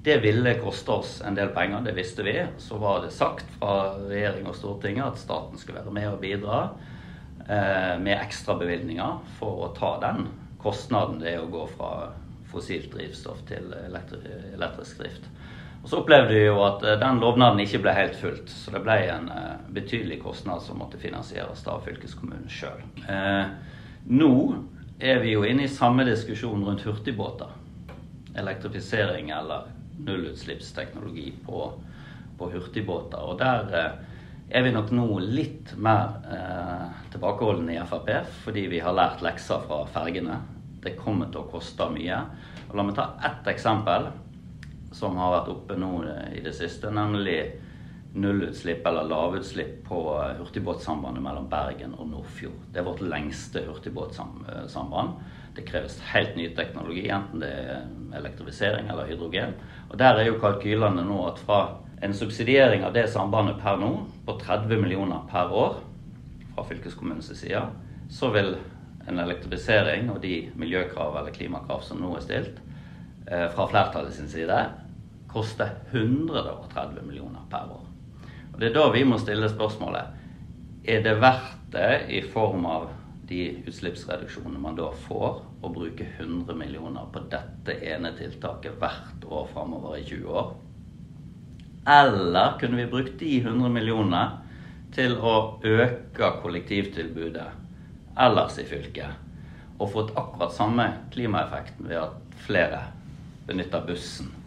Det 0.02 0.16
ville 0.22 0.56
koste 0.58 0.90
oss 0.90 1.10
en 1.26 1.36
del 1.38 1.52
penger, 1.54 1.84
det 1.86 1.94
visste 1.94 2.24
vi. 2.26 2.36
Så 2.58 2.78
var 2.82 3.04
det 3.04 3.12
sagt 3.14 3.50
fra 3.58 3.98
regjering 4.00 4.48
og 4.50 4.56
Stortinget 4.58 5.12
at 5.12 5.20
staten 5.22 5.58
skulle 5.58 5.82
være 5.82 5.94
med 5.94 6.08
og 6.10 6.22
bidra 6.22 6.62
eh, 7.46 7.94
med 8.02 8.16
ekstrabevilgninger 8.16 9.20
for 9.38 9.66
å 9.66 9.70
ta 9.78 9.92
den 10.02 10.26
kostnaden 10.62 11.20
det 11.22 11.36
er 11.36 11.44
å 11.44 11.50
gå 11.50 11.66
fra 11.76 11.92
fossilt 12.52 12.90
drivstoff 12.92 13.42
til 13.48 13.70
elektrisk 13.86 15.02
drift. 15.02 15.30
Og 15.82 15.88
Så 15.88 15.98
opplevde 15.98 16.34
vi 16.36 16.44
jo 16.44 16.60
at 16.62 16.84
eh, 16.86 16.98
den 17.00 17.18
lovnaden 17.22 17.60
ikke 17.64 17.82
ble 17.82 17.94
helt 17.96 18.14
fulgt. 18.18 18.52
Så 18.54 18.70
det 18.74 18.84
ble 18.84 18.98
en 19.10 19.26
uh, 19.32 19.58
betydelig 19.74 20.20
kostnad 20.22 20.62
som 20.62 20.78
måtte 20.78 21.00
finansieres 21.02 21.64
av 21.66 21.82
fylkeskommunen 21.86 22.50
sjøl. 22.50 22.84
Eh, 23.10 23.50
nå 24.14 24.32
er 25.02 25.18
vi 25.24 25.34
jo 25.34 25.42
inne 25.46 25.66
i 25.66 25.72
samme 25.72 26.06
diskusjon 26.06 26.62
rundt 26.64 26.86
hurtigbåter. 26.86 27.50
Elektrifisering 28.38 29.32
eller 29.34 29.66
nullutslippsteknologi 29.98 31.32
på, 31.46 31.66
på 32.38 32.50
hurtigbåter. 32.54 33.18
Og 33.26 33.42
der 33.42 33.74
eh, 33.74 33.92
er 34.54 34.62
vi 34.62 34.74
nok 34.74 34.94
nå 34.94 35.06
litt 35.24 35.74
mer 35.82 36.18
eh, 36.30 36.88
tilbakeholdne 37.12 37.74
i 37.74 37.84
Frp, 37.90 38.10
fordi 38.44 38.68
vi 38.70 38.82
har 38.84 38.94
lært 38.94 39.24
lekser 39.24 39.66
fra 39.66 39.82
fergene. 39.90 40.38
Det 40.82 40.94
kommer 40.98 41.30
til 41.32 41.42
å 41.42 41.50
koste 41.50 41.90
mye. 41.90 42.22
Og 42.68 42.78
la 42.78 42.86
meg 42.86 42.98
ta 42.98 43.12
ett 43.26 43.50
eksempel 43.50 44.12
som 44.92 45.16
har 45.20 45.36
vært 45.38 45.52
oppe 45.52 45.76
nå 45.80 45.92
eh, 46.06 46.38
i 46.38 46.44
det 46.44 46.54
siste, 46.56 46.90
nemlig 46.92 47.38
nullutslipp 48.14 48.86
eller 48.86 49.08
lavutslipp 49.08 49.84
på 49.88 50.00
eh, 50.20 50.34
hurtigbåtsambandet 50.40 51.24
mellom 51.24 51.48
Bergen 51.50 51.94
og 51.98 52.10
Nordfjord. 52.10 52.58
Det 52.72 52.82
er 52.82 52.88
vårt 52.88 53.04
lengste 53.04 53.64
hurtigbåtsamband. 53.68 55.14
Det 55.56 55.66
kreves 55.68 55.98
helt 56.12 56.36
ny 56.36 56.48
teknologi, 56.56 57.06
enten 57.12 57.42
det 57.42 57.52
er 57.52 57.86
elektrifisering 58.16 58.88
eller 58.92 59.08
hydrogen. 59.08 59.56
Og 59.90 59.98
Der 59.98 60.20
er 60.20 60.28
jo 60.28 60.40
kalkylene 60.40 61.04
nå 61.04 61.22
at 61.28 61.40
fra 61.44 61.62
en 62.02 62.14
subsidiering 62.14 62.84
av 62.84 62.94
det 62.96 63.06
sambandet 63.12 63.60
per 63.62 63.76
nå 63.78 63.92
på 64.26 64.36
30 64.40 64.80
millioner 64.80 65.22
per 65.30 65.52
år 65.54 65.76
fra 66.54 66.64
fylkeskommunens 66.68 67.30
side, 67.38 67.62
så 68.10 68.30
vil 68.34 68.56
en 69.08 69.18
elektrifisering 69.18 70.10
og 70.10 70.20
de 70.22 70.50
miljøkrav 70.58 71.16
eller 71.18 71.34
klimakrav 71.34 71.82
som 71.86 72.00
nå 72.02 72.12
er 72.16 72.24
stilt 72.24 72.58
eh, 73.26 73.48
fra 73.54 73.66
flertallet 73.70 74.14
sin 74.14 74.28
side, 74.30 74.58
koste 75.32 75.68
130 75.90 77.02
millioner 77.06 77.44
per 77.50 77.70
år. 77.70 77.86
Og 78.52 78.60
Det 78.60 78.68
er 78.68 78.74
da 78.76 78.88
vi 78.92 79.04
må 79.04 79.18
stille 79.18 79.48
spørsmålet 79.48 80.18
er 80.84 81.02
det 81.04 81.20
verdt 81.22 81.72
det 81.72 81.92
i 82.12 82.20
form 82.32 82.66
av 82.66 82.90
de 83.28 83.64
utslippsreduksjonene 83.70 84.60
man 84.60 84.76
da 84.76 84.90
får, 85.06 85.40
å 85.62 85.70
bruke 85.72 86.04
100 86.18 86.56
millioner 86.58 87.06
på 87.14 87.22
dette 87.32 87.78
ene 87.86 88.10
tiltaket 88.18 88.76
hvert 88.80 89.24
år 89.24 89.46
framover 89.54 89.96
i 90.00 90.04
20 90.04 90.36
år? 90.36 90.52
Eller 91.88 92.58
kunne 92.60 92.82
vi 92.82 92.90
brukt 92.90 93.16
de 93.22 93.38
100 93.40 93.70
millionene 93.72 94.24
til 94.92 95.16
å 95.16 95.58
øke 95.64 96.32
kollektivtilbudet 96.42 97.48
ellers 98.20 98.58
i 98.60 98.66
fylket 98.68 99.78
og 99.80 99.88
fått 99.94 100.12
akkurat 100.18 100.52
samme 100.54 100.88
klimaeffekten 101.14 101.88
ved 101.88 102.02
at 102.02 102.38
flere 102.44 102.84
benytter 103.48 103.86
bussen 103.86 104.41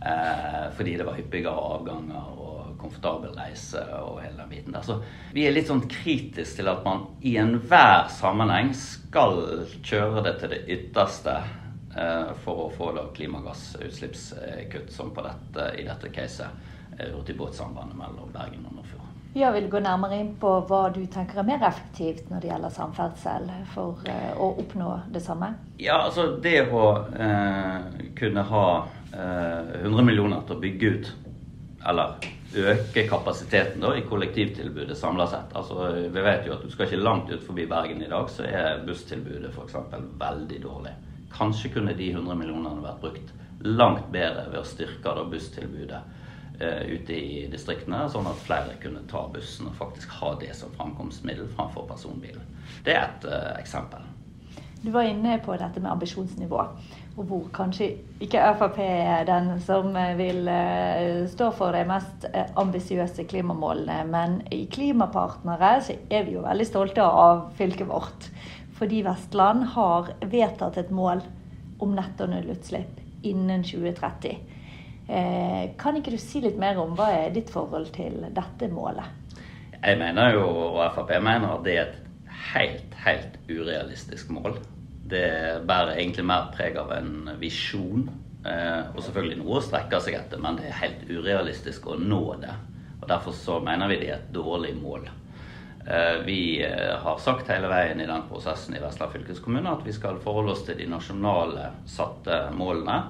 fordi 0.00 0.94
det 0.96 1.04
var 1.04 1.18
hyppigere 1.18 1.52
avganger 1.52 2.28
og 2.40 2.60
komfortabel 2.80 3.34
reise 3.36 3.82
og 3.98 4.20
hele 4.22 4.38
den 4.38 4.48
biten 4.48 4.72
der. 4.76 4.84
Så 4.86 5.00
vi 5.34 5.44
er 5.46 5.54
litt 5.54 5.68
sånn 5.70 5.84
kritiske 5.90 6.60
til 6.60 6.70
at 6.72 6.84
man 6.86 7.06
i 7.20 7.36
enhver 7.40 8.08
sammenheng 8.14 8.72
skal 8.76 9.42
kjøre 9.84 10.24
det 10.26 10.34
til 10.40 10.54
det 10.54 10.62
ytterste 10.76 11.36
eh, 11.96 12.32
for 12.44 12.66
å 12.66 12.70
få 12.74 12.94
da 12.96 13.06
klimagassutslippskutt, 13.16 14.90
som 14.92 15.12
på 15.14 15.26
dette, 15.26 15.70
i 15.80 15.86
dette 15.88 16.12
caset 16.14 16.68
hurtigbåtsambandet 17.00 17.96
mellom 17.96 18.32
Bergen 18.32 18.66
og 18.68 18.76
Nordfjord. 18.80 19.06
Jeg 19.30 19.54
vil 19.54 19.68
gå 19.70 19.78
nærmere 19.78 20.16
inn 20.18 20.32
på 20.42 20.48
hva 20.66 20.88
du 20.90 21.04
tenker 21.06 21.38
er 21.38 21.46
mer 21.46 21.62
effektivt 21.68 22.32
når 22.32 22.40
det 22.42 22.48
gjelder 22.50 22.72
samferdsel, 22.74 23.44
for 23.70 24.02
å 24.42 24.48
oppnå 24.58 24.88
det 25.14 25.22
samme? 25.22 25.52
Ja, 25.78 26.00
altså 26.08 26.32
det 26.42 26.64
å 26.74 26.86
eh, 27.14 28.08
kunne 28.18 28.42
ha 28.48 28.64
eh, 29.14 29.59
100 30.00 30.06
millioner 30.06 30.44
til 30.46 30.56
å 30.56 30.60
bygge 30.60 30.92
ut, 30.94 31.10
eller 31.90 32.28
øke 32.50 33.04
kapasiteten 33.08 33.84
da, 33.84 33.92
i 33.96 34.04
kollektivtilbudet 34.08 34.96
samla 34.98 35.26
sett. 35.30 35.52
Altså, 35.56 35.90
vi 36.10 36.24
vet 36.24 36.48
jo 36.48 36.56
at 36.56 36.64
du 36.64 36.72
skal 36.72 36.88
ikke 36.88 37.02
langt 37.02 37.30
ut 37.30 37.44
forbi 37.46 37.66
Bergen 37.70 38.02
i 38.02 38.10
dag, 38.10 38.28
så 38.32 38.48
er 38.48 38.82
busstilbudet 38.86 39.52
f.eks. 39.54 39.76
veldig 40.20 40.62
dårlig. 40.64 40.96
Kanskje 41.30 41.70
kunne 41.76 41.94
de 41.94 42.10
100 42.14 42.38
millionene 42.40 42.82
vært 42.82 43.04
brukt 43.04 43.36
langt 43.60 44.08
bedre 44.10 44.48
ved 44.50 44.62
å 44.62 44.66
styrke 44.66 45.14
da, 45.14 45.26
busstilbudet 45.28 46.02
Eh, 46.60 46.82
ute 46.82 47.14
i 47.16 47.46
distriktene, 47.48 48.02
sånn 48.12 48.26
at 48.28 48.40
flere 48.44 48.74
kunne 48.82 49.00
ta 49.08 49.22
bussen 49.32 49.70
og 49.70 49.78
faktisk 49.78 50.10
ha 50.18 50.34
det 50.42 50.50
som 50.58 50.68
framkomstmiddel 50.74 51.46
framfor 51.54 51.86
personbilen. 51.88 52.42
Det 52.84 52.92
er 52.92 53.06
et 53.06 53.24
uh, 53.24 53.54
eksempel. 53.56 54.04
Du 54.82 54.90
var 54.92 55.08
inne 55.08 55.38
på 55.40 55.56
dette 55.56 55.80
med 55.80 55.88
ambisjonsnivå, 55.94 56.66
og 57.20 57.26
hvor 57.28 57.48
kanskje 57.52 57.90
ikke 58.24 58.42
Frp 58.56 58.78
er 58.80 59.26
den 59.28 59.50
som 59.60 59.92
vil 60.16 60.48
uh, 60.48 61.26
stå 61.28 61.50
for 61.56 61.76
de 61.76 61.82
mest 61.88 62.24
uh, 62.32 62.46
ambisiøse 62.62 63.26
klimamålene. 63.28 63.98
Men 64.08 64.38
i 64.52 64.62
Klimapartnere 64.72 65.74
så 65.84 65.98
er 66.08 66.24
vi 66.24 66.38
jo 66.38 66.46
veldig 66.46 66.66
stolte 66.68 67.04
av 67.04 67.50
fylket 67.58 67.90
vårt. 67.90 68.30
Fordi 68.80 69.02
Vestland 69.04 69.66
har 69.74 70.14
vedtatt 70.32 70.80
et 70.80 70.92
mål 70.96 71.20
om 71.84 71.92
netto 71.96 72.28
nullutslipp 72.28 73.00
innen 73.28 73.64
2030. 73.68 74.38
Eh, 75.10 75.70
kan 75.76 75.96
ikke 75.98 76.14
du 76.14 76.20
si 76.22 76.40
litt 76.40 76.58
mer 76.60 76.78
om 76.80 76.94
hva 76.96 77.10
er 77.24 77.32
ditt 77.34 77.50
forhold 77.52 77.90
til 77.96 78.22
dette 78.32 78.68
målet? 78.72 79.36
Jeg 79.80 79.98
mener 80.00 80.36
jo, 80.36 80.44
og 80.70 80.84
Frp 80.94 81.16
mener, 81.24 81.56
at 81.56 81.64
det 81.66 81.76
er 81.76 81.88
et 81.88 82.36
helt, 82.54 82.94
helt 83.04 83.38
urealistisk 83.50 84.30
mål. 84.32 84.56
Det 85.10 85.28
bærer 85.68 85.96
egentlig 85.96 86.26
mer 86.30 86.50
preg 86.54 86.78
av 86.80 86.92
en 86.94 87.30
visjon. 87.40 88.08
Eh, 88.46 88.82
og 88.94 89.02
selvfølgelig 89.04 89.40
noe 89.42 89.58
å 89.58 89.64
strekke 89.64 90.00
seg 90.00 90.16
etter, 90.16 90.40
men 90.40 90.58
det 90.60 90.68
er 90.70 90.78
helt 90.80 91.02
urealistisk 91.10 91.90
å 91.90 91.98
nå 92.00 92.22
det. 92.42 92.54
Og 93.00 93.08
Derfor 93.10 93.36
så 93.36 93.58
mener 93.64 93.90
vi 93.90 93.98
det 94.00 94.10
er 94.10 94.20
et 94.20 94.30
dårlig 94.32 94.74
mål. 94.80 95.08
Eh, 95.86 96.20
vi 96.26 96.40
har 97.02 97.18
sagt 97.18 97.48
hele 97.50 97.68
veien 97.72 98.00
i 98.00 98.08
den 98.08 98.26
prosessen 98.28 98.76
i 98.76 98.82
Vestland 98.82 99.12
fylkeskommune 99.14 99.72
at 99.72 99.86
vi 99.86 99.94
skal 99.96 100.20
forholde 100.22 100.54
oss 100.54 100.66
til 100.66 100.78
de 100.78 100.88
nasjonale 100.88 101.70
satte 101.88 102.46
målene 102.54 103.00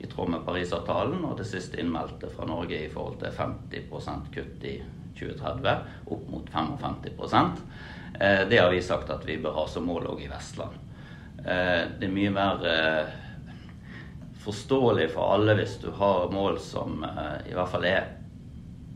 i 0.00 0.06
tråd 0.06 0.30
med 0.32 0.44
Parisavtalen 0.46 1.24
og 1.28 1.36
det 1.38 1.48
siste 1.50 1.80
innmeldte 1.80 2.30
fra 2.32 2.46
Norge 2.48 2.78
i 2.78 2.88
forhold 2.92 3.18
til 3.20 3.34
50% 3.36 4.30
kutt 4.32 4.64
i 4.64 4.78
2030, 5.18 5.74
opp 6.14 6.28
mot 6.32 6.46
55 6.48 7.58
eh, 8.20 8.48
Det 8.48 8.58
har 8.58 8.70
vi 8.72 8.80
sagt 8.82 9.10
at 9.10 9.26
vi 9.28 9.36
bør 9.42 9.58
ha 9.58 9.66
som 9.68 9.84
mål 9.84 10.08
òg 10.14 10.24
i 10.24 10.30
Vestland. 10.30 10.78
Eh, 11.44 11.82
det 11.98 12.08
er 12.08 12.14
mye 12.14 12.32
mer 12.34 12.66
eh, 12.68 13.14
forståelig 14.44 15.10
for 15.14 15.36
alle 15.36 15.56
hvis 15.60 15.78
du 15.82 15.90
har 15.96 16.32
mål 16.32 16.58
som 16.62 17.04
i 17.04 17.52
hvert 17.52 17.68
fall 17.68 17.84
er 17.84 18.06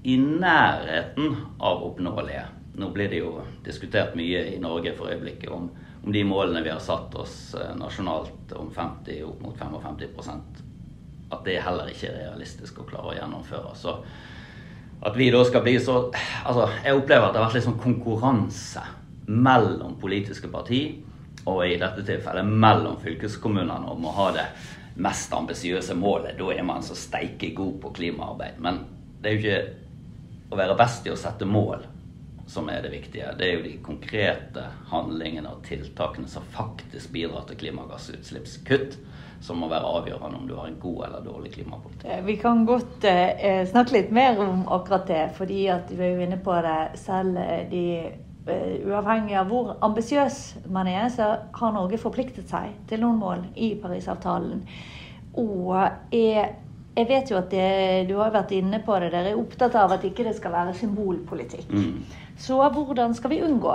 i 0.04 0.16
nærheten 0.20 1.36
av 1.60 1.84
oppnåelige. 1.84 2.44
Nå 2.80 2.90
blir 2.92 3.10
det 3.12 3.20
jo 3.20 3.38
diskutert 3.64 4.16
mye 4.18 4.40
i 4.54 4.60
Norge 4.60 4.94
for 4.96 5.12
øyeblikket 5.12 5.52
om, 5.52 5.68
om 6.04 6.12
de 6.12 6.24
målene 6.26 6.64
vi 6.64 6.72
har 6.72 6.82
satt 6.82 7.14
oss 7.20 7.54
nasjonalt 7.78 8.52
om 8.56 8.72
50 8.72 9.20
opp 9.28 9.44
mot 9.44 9.60
55% 9.60 10.64
at 11.34 11.44
det 11.46 11.60
heller 11.64 11.90
ikke 11.90 12.10
er 12.10 12.20
realistisk 12.28 12.80
å 12.80 12.88
klare 12.88 13.12
å 13.12 13.16
gjennomføre. 13.16 13.72
Så 13.78 13.96
at 15.04 15.16
vi 15.18 15.30
da 15.32 15.42
skal 15.46 15.64
bli 15.64 15.76
så 15.82 15.96
Altså, 16.44 16.68
jeg 16.84 16.96
opplever 16.96 17.28
at 17.28 17.34
det 17.34 17.40
har 17.40 17.48
vært 17.48 17.58
litt 17.58 17.66
sånn 17.66 17.80
konkurranse 17.80 18.82
mellom 19.26 19.96
politiske 20.00 20.50
parti, 20.52 20.80
og 21.44 21.64
i 21.66 21.76
dette 21.80 22.04
tilfellet 22.06 22.46
mellom 22.46 22.98
fylkeskommunene, 23.02 23.90
om 23.90 24.06
å 24.06 24.14
ha 24.18 24.28
det 24.36 24.46
mest 24.94 25.32
ambisiøse 25.34 25.96
målet. 25.98 26.38
Da 26.38 26.52
er 26.54 26.62
man 26.66 26.82
så 26.82 26.96
steike 26.96 27.52
god 27.56 27.80
på 27.82 27.90
klimaarbeid. 27.98 28.60
Men 28.62 28.84
det 29.20 29.30
er 29.30 29.34
jo 29.34 29.42
ikke 29.42 30.54
å 30.54 30.60
være 30.60 30.78
best 30.78 31.06
i 31.06 31.12
å 31.12 31.18
sette 31.18 31.48
mål 31.48 31.84
som 32.46 32.68
er 32.68 32.84
det 32.84 32.92
viktige. 32.92 33.32
Det 33.38 33.46
er 33.46 33.58
jo 33.58 33.64
de 33.64 33.74
konkrete 33.82 34.66
handlingene 34.90 35.50
og 35.50 35.64
tiltakene 35.66 36.28
som 36.28 36.44
faktisk 36.54 37.12
bidrar 37.14 37.46
til 37.48 37.60
klimagassutslippskutt 37.64 38.98
som 39.44 39.60
må 39.60 39.68
være 39.68 39.88
avgjørende 39.98 40.38
om 40.38 40.46
du 40.48 40.54
har 40.56 40.68
en 40.70 40.78
god 40.80 41.06
eller 41.06 41.24
dårlig 41.24 41.52
klimapolitikk. 41.56 42.04
Eh, 42.08 42.22
vi 42.24 42.36
kan 42.40 42.64
godt 42.68 43.04
eh, 43.04 43.64
snakke 43.68 43.98
litt 43.98 44.12
mer 44.14 44.40
om 44.40 44.62
akkurat 44.72 45.08
det, 45.08 45.24
fordi 45.36 45.66
at 45.72 45.90
vi 45.92 46.06
er 46.06 46.14
jo 46.14 46.24
inne 46.24 46.38
på 46.44 46.54
det 46.64 46.78
selv. 47.00 47.36
Eh, 47.42 47.66
de, 47.68 47.84
uavhengig 48.44 49.38
av 49.40 49.48
hvor 49.48 49.72
ambisiøs 49.84 50.40
man 50.72 50.88
er, 50.90 51.08
så 51.12 51.30
har 51.54 51.72
Norge 51.72 52.00
forpliktet 52.00 52.50
seg 52.50 52.74
til 52.90 53.00
noen 53.04 53.16
mål 53.20 53.46
i 53.56 53.72
Parisavtalen. 53.80 54.60
Og 55.40 55.72
jeg, 56.12 56.50
jeg 56.94 57.08
vet 57.08 57.32
jo 57.32 57.40
at 57.40 57.50
det, 57.50 57.70
du 58.10 58.18
har 58.20 58.34
vært 58.34 58.52
inne 58.54 58.82
på 58.84 58.98
det, 59.00 59.10
dere 59.14 59.32
er 59.32 59.40
opptatt 59.40 59.74
av 59.80 59.96
at 59.96 60.04
ikke 60.06 60.26
det 60.28 60.36
skal 60.36 60.54
være 60.54 60.76
symbolpolitikk. 60.78 61.72
Mm. 61.72 62.04
Så 62.38 62.58
hvordan 62.58 63.14
skal 63.16 63.32
vi 63.32 63.42
unngå 63.46 63.74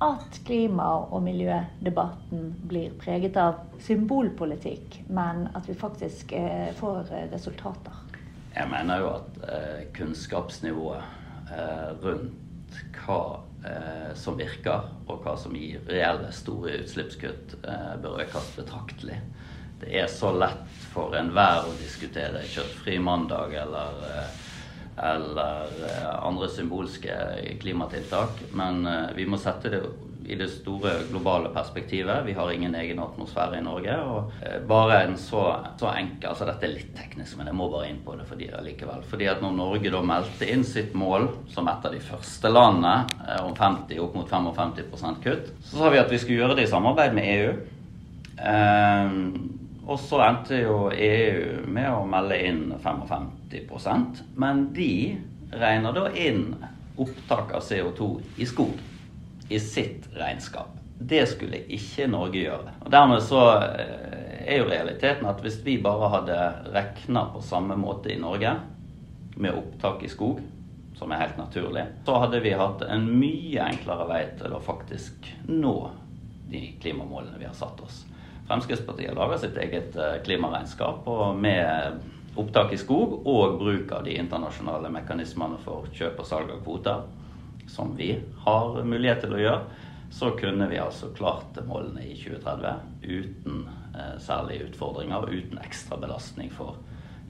at 0.00 0.40
klima- 0.46 1.06
og 1.12 1.22
miljødebatten 1.22 2.54
blir 2.68 2.92
preget 3.00 3.36
av 3.36 3.58
symbolpolitikk, 3.84 5.02
men 5.12 5.48
at 5.54 5.68
vi 5.68 5.76
faktisk 5.76 6.32
eh, 6.32 6.72
får 6.76 7.12
resultater. 7.32 7.98
Jeg 8.56 8.68
mener 8.70 9.02
jo 9.02 9.10
at 9.18 9.42
eh, 9.44 9.82
kunnskapsnivået 9.94 11.04
eh, 11.52 11.90
rundt 12.04 12.80
hva 12.96 13.20
eh, 13.64 14.12
som 14.14 14.38
virker, 14.38 14.90
og 15.06 15.24
hva 15.24 15.36
som 15.38 15.56
gir 15.56 15.82
reelle 15.88 16.32
store 16.34 16.80
utslippskutt, 16.82 17.58
eh, 17.64 17.94
bør 18.02 18.22
økes 18.24 18.52
betraktelig. 18.58 19.20
Det 19.80 19.94
er 19.96 20.10
så 20.12 20.32
lett 20.36 20.68
for 20.92 21.16
enhver 21.16 21.68
å 21.68 21.76
diskutere 21.80 22.44
kjøttfri 22.44 22.98
mandag 23.00 23.54
eller 23.62 24.06
eh, 24.10 24.38
eller 25.00 25.70
eh, 25.86 26.26
andre 26.26 26.48
symbolske 26.48 27.14
klimatiltak. 27.60 28.42
Men 28.52 28.86
eh, 28.86 29.10
vi 29.16 29.26
må 29.26 29.38
sette 29.40 29.72
det 29.72 29.82
i 30.30 30.36
det 30.38 30.48
store 30.48 30.92
globale 31.10 31.48
perspektivet. 31.54 32.22
Vi 32.26 32.32
har 32.32 32.50
ingen 32.52 32.74
egen 32.74 32.98
atmosfære 33.02 33.58
i 33.58 33.62
Norge. 33.66 33.96
og 33.98 34.32
eh, 34.42 34.60
bare 34.66 35.02
en 35.04 35.16
så, 35.18 35.42
så 35.78 35.90
enkel, 35.90 36.28
altså 36.30 36.46
Dette 36.46 36.68
er 36.68 36.74
litt 36.76 36.92
teknisk, 36.94 37.36
men 37.38 37.50
jeg 37.50 37.58
må 37.58 37.66
bare 37.72 37.88
inn 37.90 37.98
på 38.04 38.14
det 38.14 38.26
fordi 38.28 38.50
likevel. 38.62 39.02
Fordi 39.10 39.26
at 39.26 39.42
når 39.42 39.56
Norge 39.58 39.90
da 39.90 40.02
meldte 40.06 40.46
inn 40.52 40.62
sitt 40.64 40.94
mål 40.94 41.26
som 41.50 41.68
et 41.68 41.86
av 41.86 41.96
de 41.96 42.02
første 42.04 42.52
landene 42.52 42.94
om 43.42 43.56
50, 43.58 43.98
opp 44.04 44.14
mot 44.20 44.30
55% 44.30 45.22
kutt, 45.24 45.50
så 45.66 45.80
sa 45.80 45.90
vi 45.90 46.02
at 46.02 46.12
vi 46.12 46.20
skulle 46.22 46.44
gjøre 46.44 46.58
det 46.60 46.68
i 46.68 46.70
samarbeid 46.70 47.16
med 47.16 47.32
EU. 47.34 47.56
Um, 48.40 49.16
og 49.90 49.98
så 49.98 50.20
endte 50.22 50.60
jo 50.62 50.76
EU 50.94 51.64
med 51.66 51.90
å 51.90 52.06
melde 52.08 52.38
inn 52.46 52.62
55% 52.78 54.22
men 54.38 54.68
de 54.76 54.92
regner 55.50 55.96
da 55.96 56.06
inn 56.14 56.54
opptak 57.00 57.50
av 57.58 57.66
CO2 57.66 58.12
i 58.38 58.46
skog 58.46 58.78
i 59.50 59.60
sitt 59.60 60.08
regnskap. 60.14 60.76
Det 61.00 61.24
skulle 61.26 61.62
ikke 61.72 62.06
Norge 62.10 62.42
gjøre. 62.42 62.74
Og 62.84 62.90
Dermed 62.92 63.22
så 63.24 63.40
eh, 63.56 64.44
er 64.44 64.60
jo 64.60 64.68
realiteten 64.68 65.26
at 65.30 65.40
hvis 65.42 65.58
vi 65.64 65.78
bare 65.82 66.10
hadde 66.12 66.38
regna 66.74 67.24
på 67.32 67.42
samme 67.44 67.76
måte 67.80 68.12
i 68.12 68.20
Norge, 68.20 68.52
med 69.40 69.56
opptak 69.56 70.02
i 70.04 70.10
skog, 70.12 70.42
som 70.98 71.12
er 71.12 71.22
helt 71.22 71.38
naturlig, 71.40 71.86
så 72.04 72.18
hadde 72.20 72.42
vi 72.44 72.52
hatt 72.52 72.82
en 72.84 73.06
mye 73.16 73.64
enklere 73.64 74.06
vei 74.10 74.20
til 74.36 74.52
å 74.52 74.60
faktisk 74.60 75.30
nå 75.48 75.74
de 76.50 76.60
klimamålene 76.82 77.40
vi 77.40 77.48
har 77.48 77.56
satt 77.56 77.80
oss. 77.80 78.02
Fremskrittspartiet 78.50 79.14
lager 79.16 79.40
sitt 79.40 79.56
eget 79.62 79.96
eh, 79.96 80.18
klimaregnskap 80.26 81.08
og 81.08 81.38
med 81.40 82.36
opptak 82.38 82.74
i 82.74 82.78
skog 82.78 83.22
og 83.24 83.56
bruk 83.58 83.92
av 83.96 84.04
de 84.04 84.18
internasjonale 84.20 84.90
mekanismene 84.92 85.58
for 85.64 85.88
kjøp 85.96 86.20
og 86.20 86.28
salg 86.28 86.52
av 86.52 86.60
kvoter, 86.66 87.06
som 87.70 87.94
vi 87.96 88.14
har 88.44 88.82
mulighet 88.84 89.24
til 89.24 89.36
å 89.36 89.40
gjøre, 89.40 89.86
så 90.10 90.32
kunne 90.38 90.66
vi 90.70 90.80
altså 90.82 91.12
klart 91.14 91.58
målene 91.68 92.02
i 92.02 92.16
2030 92.18 92.80
uten 93.06 93.60
eh, 93.94 94.16
særlige 94.22 94.70
utfordringer 94.70 95.22
og 95.22 95.34
uten 95.34 95.60
ekstra 95.62 96.00
belastning 96.02 96.50
for 96.54 96.80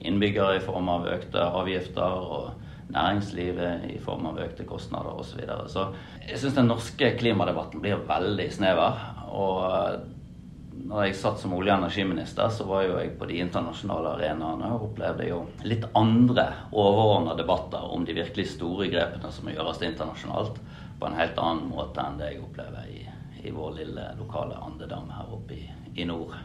innbyggere 0.01 0.57
i 0.57 0.63
form 0.65 0.89
av 0.89 1.05
økte 1.11 1.43
avgifter 1.61 2.25
og 2.25 2.71
næringslivet 2.91 3.85
i 3.93 3.99
form 4.01 4.25
av 4.31 4.39
økte 4.43 4.65
kostnader 4.67 5.13
osv. 5.13 5.29
Så, 5.29 5.37
videre. 5.39 5.69
så 5.69 5.85
jeg 6.25 6.41
syns 6.41 6.57
den 6.57 6.71
norske 6.71 7.13
klimadebatten 7.19 7.83
blir 7.83 8.01
veldig 8.09 8.49
snever. 8.51 9.05
og 9.31 10.09
når 10.87 11.05
jeg 11.05 11.15
satt 11.15 11.39
som 11.39 11.53
olje- 11.53 11.73
og 11.73 11.83
energiminister, 11.83 12.49
så 12.49 12.65
var 12.67 12.83
jo 12.85 12.97
jeg 12.99 13.13
på 13.19 13.27
de 13.29 13.39
internasjonale 13.43 14.15
arenaene 14.15 14.71
og 14.75 14.87
opplevde 14.89 15.27
jo 15.29 15.41
litt 15.67 15.85
andre 15.97 16.47
overordna 16.71 17.35
debatter 17.37 17.85
om 17.95 18.05
de 18.05 18.15
virkelig 18.17 18.47
store 18.55 18.89
grepene 18.91 19.31
som 19.33 19.49
gjøres 19.51 19.81
internasjonalt, 19.87 20.61
på 20.99 21.09
en 21.09 21.17
helt 21.17 21.39
annen 21.41 21.69
måte 21.71 22.03
enn 22.03 22.19
det 22.19 22.33
jeg 22.33 22.43
opplever 22.45 22.89
i, 22.93 23.03
i 23.41 23.53
vår 23.53 23.77
lille 23.79 24.07
lokale 24.19 24.57
andedam 24.61 25.09
her 25.15 25.33
oppe 25.33 25.57
i, 25.57 25.63
i, 25.95 26.05
nord. 26.05 26.35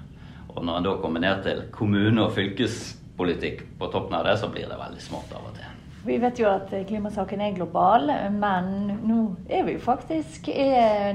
Og 0.54 0.62
når 0.64 0.78
en 0.78 0.88
da 0.88 0.94
kommer 1.02 1.20
ned 1.20 1.42
til 1.44 1.64
kommune- 1.74 2.24
og 2.24 2.32
fylkespolitikk 2.36 3.66
på 3.78 3.90
toppen 3.92 4.16
av 4.16 4.24
det, 4.28 4.38
så 4.40 4.48
blir 4.52 4.68
det 4.70 4.80
veldig 4.80 5.04
smått 5.04 5.36
av 5.36 5.50
og 5.50 5.58
til. 5.58 5.75
Vi 6.06 6.18
vet 6.22 6.38
jo 6.38 6.46
at 6.46 6.70
klimasaken 6.86 7.40
er 7.42 7.54
global, 7.56 8.10
men 8.30 8.68
nå 9.08 9.16
er 9.50 9.64
vi 9.66 9.74
jo 9.74 9.80
faktisk 9.82 10.46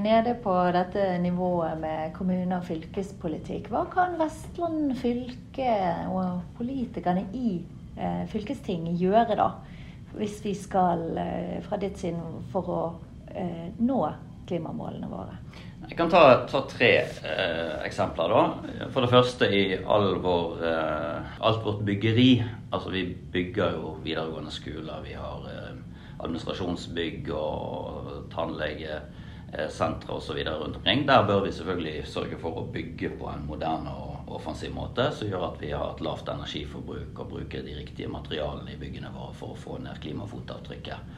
nede 0.03 0.33
på 0.43 0.55
dette 0.75 1.05
nivået 1.23 1.79
med 1.79 2.11
kommune- 2.17 2.57
og 2.57 2.65
fylkespolitikk. 2.67 3.69
Hva 3.71 3.85
kan 3.93 4.17
Vestland 4.19 4.91
fylke 4.99 5.71
og 6.11 6.41
politikerne 6.57 7.23
i 7.31 7.61
eh, 7.95 8.25
fylkestinget 8.27 8.99
gjøre 8.99 9.39
da, 9.39 9.47
hvis 10.17 10.41
vi 10.43 10.57
skal 10.59 11.07
eh, 11.23 11.57
fra 11.63 11.79
ditt 11.79 12.01
sinn 12.01 12.19
for 12.51 12.75
å 12.75 12.83
eh, 13.31 13.69
nå 13.79 14.03
klimamålene 14.49 15.07
våre? 15.07 15.39
Jeg 15.87 15.97
kan 15.97 16.11
ta, 16.11 16.23
ta 16.51 16.61
tre 16.69 16.91
eh, 16.99 17.77
eksempler. 17.87 18.31
da. 18.31 18.87
For 18.93 19.03
det 19.03 19.11
første 19.11 19.47
i 19.47 19.63
all 19.81 20.17
vår, 20.23 20.65
eh, 20.67 21.37
alt 21.47 21.63
vårt 21.65 21.81
byggeri. 21.87 22.33
Altså 22.71 22.89
Vi 22.89 23.05
bygger 23.31 23.75
jo 23.77 23.95
videregående 24.03 24.51
skoler. 24.51 25.01
Vi 25.03 25.13
har 25.13 25.47
eh, 25.51 25.73
administrasjonsbygg 26.21 27.31
og 27.35 28.29
tannlegesentre 28.31 30.13
osv. 30.13 30.39
rundt 30.47 30.75
omkring. 30.79 31.07
Der 31.07 31.27
bør 31.27 31.43
vi 31.45 31.51
selvfølgelig 31.51 32.07
sørge 32.07 32.39
for 32.39 32.61
å 32.61 32.67
bygge 32.73 33.11
på 33.19 33.29
en 33.31 33.45
moderne 33.47 33.91
og 33.91 34.31
offensiv 34.31 34.71
måte 34.75 35.09
som 35.15 35.27
gjør 35.27 35.49
at 35.49 35.61
vi 35.61 35.73
har 35.73 35.91
et 35.91 36.03
lavt 36.05 36.29
energiforbruk 36.31 37.19
og 37.19 37.33
bruker 37.35 37.65
de 37.65 37.75
riktige 37.75 38.11
materialene 38.11 38.73
i 38.73 38.79
byggene 38.79 39.11
våre 39.13 39.35
for 39.35 39.55
å 39.55 39.59
få 39.59 39.77
ned 39.83 39.99
klimafotavtrykket. 40.03 41.11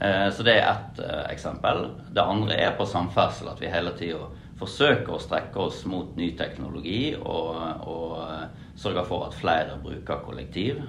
Eh, 0.00 0.30
så 0.32 0.42
det 0.42 0.58
er 0.58 0.70
ett 0.70 0.98
eh, 0.98 1.22
eksempel. 1.32 1.86
Det 2.12 2.22
andre 2.22 2.58
er 2.60 2.76
på 2.76 2.86
samferdsel, 2.88 3.48
at 3.52 3.62
vi 3.62 3.72
hele 3.72 3.92
tida 3.98 4.28
forsøker 4.56 5.16
å 5.16 5.20
strekke 5.20 5.60
oss 5.68 5.82
mot 5.88 6.16
ny 6.16 6.30
teknologi 6.36 7.14
og, 7.16 7.56
og 7.84 8.16
eh, 8.24 8.64
sørge 8.76 9.04
for 9.08 9.26
at 9.26 9.36
flere 9.36 9.78
bruker 9.82 10.22
kollektiv 10.24 10.80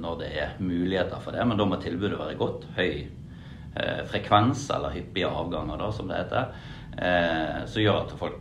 når 0.00 0.20
det 0.22 0.30
er 0.40 0.54
muligheter 0.62 1.20
for 1.20 1.36
det. 1.36 1.44
Men 1.46 1.58
da 1.60 1.66
må 1.68 1.76
tilbudet 1.80 2.18
være 2.18 2.38
godt. 2.40 2.64
Høy 2.76 2.94
frekvens, 4.10 4.64
eller 4.74 4.94
hyppige 4.96 5.28
avganger, 5.28 5.78
da, 5.78 5.90
som 5.94 6.08
det 6.10 6.22
heter. 6.22 6.44
Som 7.70 7.84
gjør 7.84 8.00
at 8.00 8.16
folk 8.18 8.40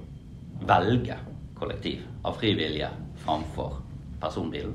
velger 0.69 1.21
kollektiv 1.60 2.08
av 2.25 2.39
fri 2.39 2.56
vilje 2.58 2.89
framfor 3.21 3.78
personbilen. 4.19 4.73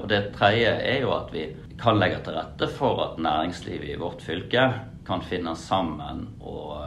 Og 0.00 0.06
det 0.12 0.22
tredje 0.36 0.70
er 0.92 1.02
jo 1.04 1.12
at 1.16 1.32
vi 1.34 1.48
kan 1.80 1.98
legge 2.00 2.20
til 2.24 2.36
rette 2.36 2.68
for 2.76 3.00
at 3.06 3.20
næringslivet 3.20 3.94
i 3.94 4.00
vårt 4.00 4.22
fylke 4.24 4.66
kan 5.08 5.24
finne 5.24 5.56
sammen 5.58 6.26
og 6.44 6.84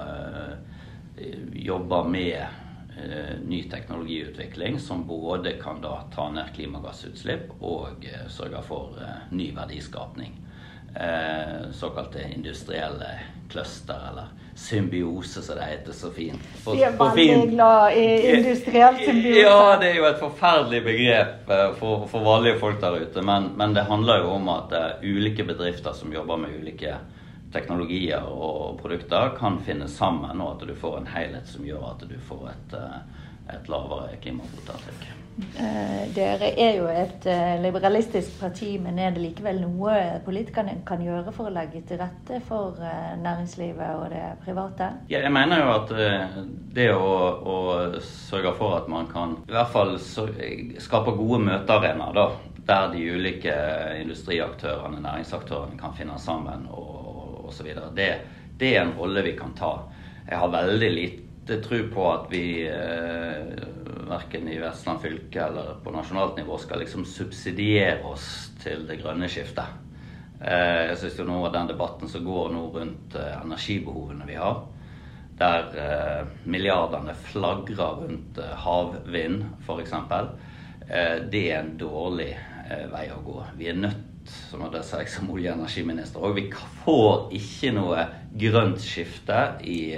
jobbe 1.53 2.03
med 2.09 2.62
ny 3.45 3.63
teknologiutvikling 3.71 4.79
som 4.79 5.07
både 5.07 5.57
kan 5.61 5.81
da 5.81 5.97
ta 6.15 6.29
ned 6.31 6.53
klimagassutslipp 6.55 7.51
og 7.61 8.07
uh, 8.07 8.25
sørge 8.31 8.63
for 8.67 8.97
ny 9.31 9.51
verdiskapning. 9.55 10.39
såkalte 11.73 12.21
industrielle 12.35 13.07
cluster, 13.49 13.97
eller 14.11 14.27
symbiose, 14.55 15.41
som 15.41 15.55
det 15.55 15.63
heter 15.63 15.93
så 15.93 16.11
fint. 16.11 16.41
For, 16.63 16.75
Vi 16.75 16.83
er 16.83 16.93
veldig 16.97 17.49
glad 17.53 17.97
i 17.97 18.05
industriell 18.35 18.99
symbiose. 19.05 19.39
Ja, 19.39 19.77
det 19.81 19.91
er 19.91 19.99
jo 19.99 20.07
et 20.09 20.21
forferdelig 20.21 20.83
begrep 20.85 21.49
eh, 21.49 21.65
for, 21.79 22.05
for 22.09 22.25
vanlige 22.25 22.59
folk 22.61 22.81
der 22.81 22.99
ute. 23.01 23.25
Men, 23.25 23.51
men, 23.57 23.73
det 23.77 23.87
handler 23.89 24.23
jo 24.23 24.35
om 24.37 24.49
at 24.53 24.73
uh, 24.77 25.03
ulike 25.03 25.45
bedrifter 25.47 25.97
som 25.97 26.13
jobber 26.13 26.41
med 26.45 26.57
ulike 26.59 26.97
teknologier 27.53 28.29
og 28.29 28.79
produkter, 28.81 29.33
kan 29.39 29.59
finne 29.65 29.89
sammen, 29.91 30.41
og 30.41 30.55
at 30.55 30.67
du 30.69 30.75
får 30.77 31.01
en 31.01 31.11
helhet 31.15 31.49
som 31.49 31.65
gjør 31.67 31.91
at 31.93 32.07
du 32.09 32.15
får 32.29 32.47
et, 32.53 32.79
uh, 32.79 33.27
et 33.55 33.69
lavere 33.71 34.21
klimafotavtrykk. 34.23 35.11
Eh, 35.57 36.13
dere 36.13 36.51
er 36.61 36.75
jo 36.77 36.85
et 36.91 37.25
eh, 37.29 37.55
liberalistisk 37.61 38.35
parti, 38.37 38.75
men 38.81 38.99
er 39.01 39.15
det 39.15 39.23
likevel 39.23 39.63
noe 39.63 39.95
politikerne 40.25 40.75
kan 40.85 41.01
gjøre 41.01 41.33
for 41.33 41.49
å 41.49 41.53
legge 41.53 41.81
til 41.89 41.97
rette 42.01 42.37
for 42.45 42.77
eh, 42.77 43.15
næringslivet 43.21 43.97
og 43.97 44.05
det 44.13 44.23
private? 44.45 44.91
Ja, 45.09 45.23
jeg 45.25 45.33
mener 45.33 45.63
jo 45.63 45.71
at 45.73 45.93
det 46.77 46.89
å, 46.93 47.13
å, 47.41 47.57
sørge 48.05 48.53
for 48.59 48.77
at 48.77 48.89
man 48.91 49.09
kan 49.09 49.39
i 49.47 49.55
hvert 49.55 49.73
fall 49.73 49.95
skape 49.97 51.15
gode 51.17 51.41
møtearenaer, 51.47 52.37
der 52.63 52.93
de 52.93 53.01
ulike 53.17 53.55
industriaktørene, 53.99 55.01
næringsaktørene 55.03 55.79
kan 55.81 55.97
finne 55.97 56.19
sammen 56.21 56.69
og 56.71 57.02
osv., 57.49 57.69
det, 57.95 58.09
det 58.59 58.73
er 58.75 58.83
en 58.85 58.95
rolle 58.97 59.25
vi 59.25 59.35
kan 59.37 59.53
ta. 59.57 59.75
Jeg 60.29 60.39
har 60.39 60.53
veldig 60.53 60.91
lite 60.95 61.59
tro 61.63 61.81
på 61.91 62.07
at 62.07 62.29
vi 62.31 62.45
verken 64.07 64.47
i 64.47 64.59
Vestland 64.59 65.01
fylke 65.01 65.41
eller 65.43 65.75
på 65.83 65.91
nasjonalt 65.91 66.37
nivå 66.37 66.57
skal 66.57 66.79
liksom 66.79 67.05
subsidiere 67.05 68.03
oss 68.07 68.51
til 68.63 68.85
det 68.87 68.99
grønne 69.01 69.29
skiftet. 69.31 69.83
Eh, 70.43 70.89
jeg 70.89 70.99
syns 70.99 71.19
jo 71.19 71.25
nå 71.27 71.39
den 71.53 71.69
debatten 71.71 72.09
som 72.11 72.25
går 72.25 72.51
nå 72.51 72.63
rundt 72.73 73.15
eh, 73.15 73.35
energibehovene 73.41 74.27
vi 74.27 74.35
har, 74.35 74.63
der 75.39 75.77
eh, 75.79 76.33
milliardene 76.43 77.15
flagrer 77.29 78.01
rundt 78.03 78.41
havvind 78.65 79.45
f.eks., 79.63 79.95
det 80.83 81.39
er 81.47 81.61
en 81.61 81.77
dårlig 81.79 82.33
vei 82.91 83.05
å 83.13 83.21
gå. 83.23 83.37
Vi 83.55 83.69
er 83.71 83.77
nødt 83.79 84.02
som 84.29 84.63
hadde 84.65 84.83
seg 84.87 85.09
som 85.11 85.31
olje- 85.33 85.51
og 85.51 85.61
energiminister. 85.61 86.23
Og 86.23 86.37
vi 86.37 86.47
får 86.83 87.31
ikke 87.39 87.73
noe 87.75 88.05
grønt 88.39 88.81
skifte 88.83 89.39
i, 89.63 89.95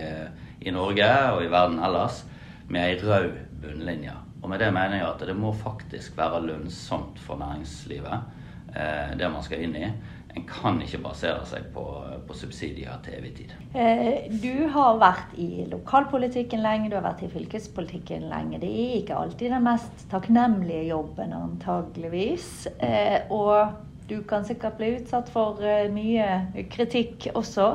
i 0.65 0.73
Norge 0.73 1.11
og 1.35 1.43
i 1.45 1.51
verden 1.51 1.81
ellers 1.83 2.23
med 2.67 2.81
ei 2.88 2.95
rød 3.01 3.35
bunnlinje. 3.61 4.15
Og 4.45 4.49
med 4.51 4.61
det 4.61 4.73
mener 4.73 4.99
jeg 4.99 5.07
at 5.07 5.23
det 5.25 5.38
må 5.38 5.53
faktisk 5.57 6.17
være 6.17 6.43
lønnsomt 6.45 7.17
for 7.21 7.39
næringslivet, 7.41 8.27
eh, 8.75 9.15
det 9.17 9.31
man 9.31 9.43
skal 9.45 9.63
inn 9.65 9.73
i. 9.79 9.88
En 10.35 10.43
kan 10.45 10.81
ikke 10.83 10.99
basere 10.99 11.45
seg 11.47 11.69
på, 11.73 11.83
på 12.27 12.35
subsidier 12.35 12.99
til 13.01 13.15
evig 13.17 13.31
tid. 13.38 13.53
Eh, 13.73 14.27
du 14.43 14.67
har 14.73 14.99
vært 15.01 15.33
i 15.39 15.63
lokalpolitikken 15.71 16.61
lenge, 16.61 16.91
du 16.91 16.97
har 16.99 17.07
vært 17.07 17.23
i 17.25 17.31
fylkespolitikken 17.31 18.27
lenge. 18.29 18.59
Det 18.61 18.69
er 18.69 18.97
ikke 18.99 19.17
alltid 19.17 19.55
den 19.55 19.65
mest 19.65 20.05
takknemlige 20.11 20.89
jobben, 20.91 21.33
antageligvis. 21.33 22.67
Eh, 22.83 23.31
og 23.33 23.71
du 24.07 24.19
kan 24.27 24.45
sikkert 24.45 24.77
bli 24.77 24.93
utsatt 24.99 25.29
for 25.33 25.61
mye 25.93 26.65
kritikk 26.71 27.29
også. 27.33 27.69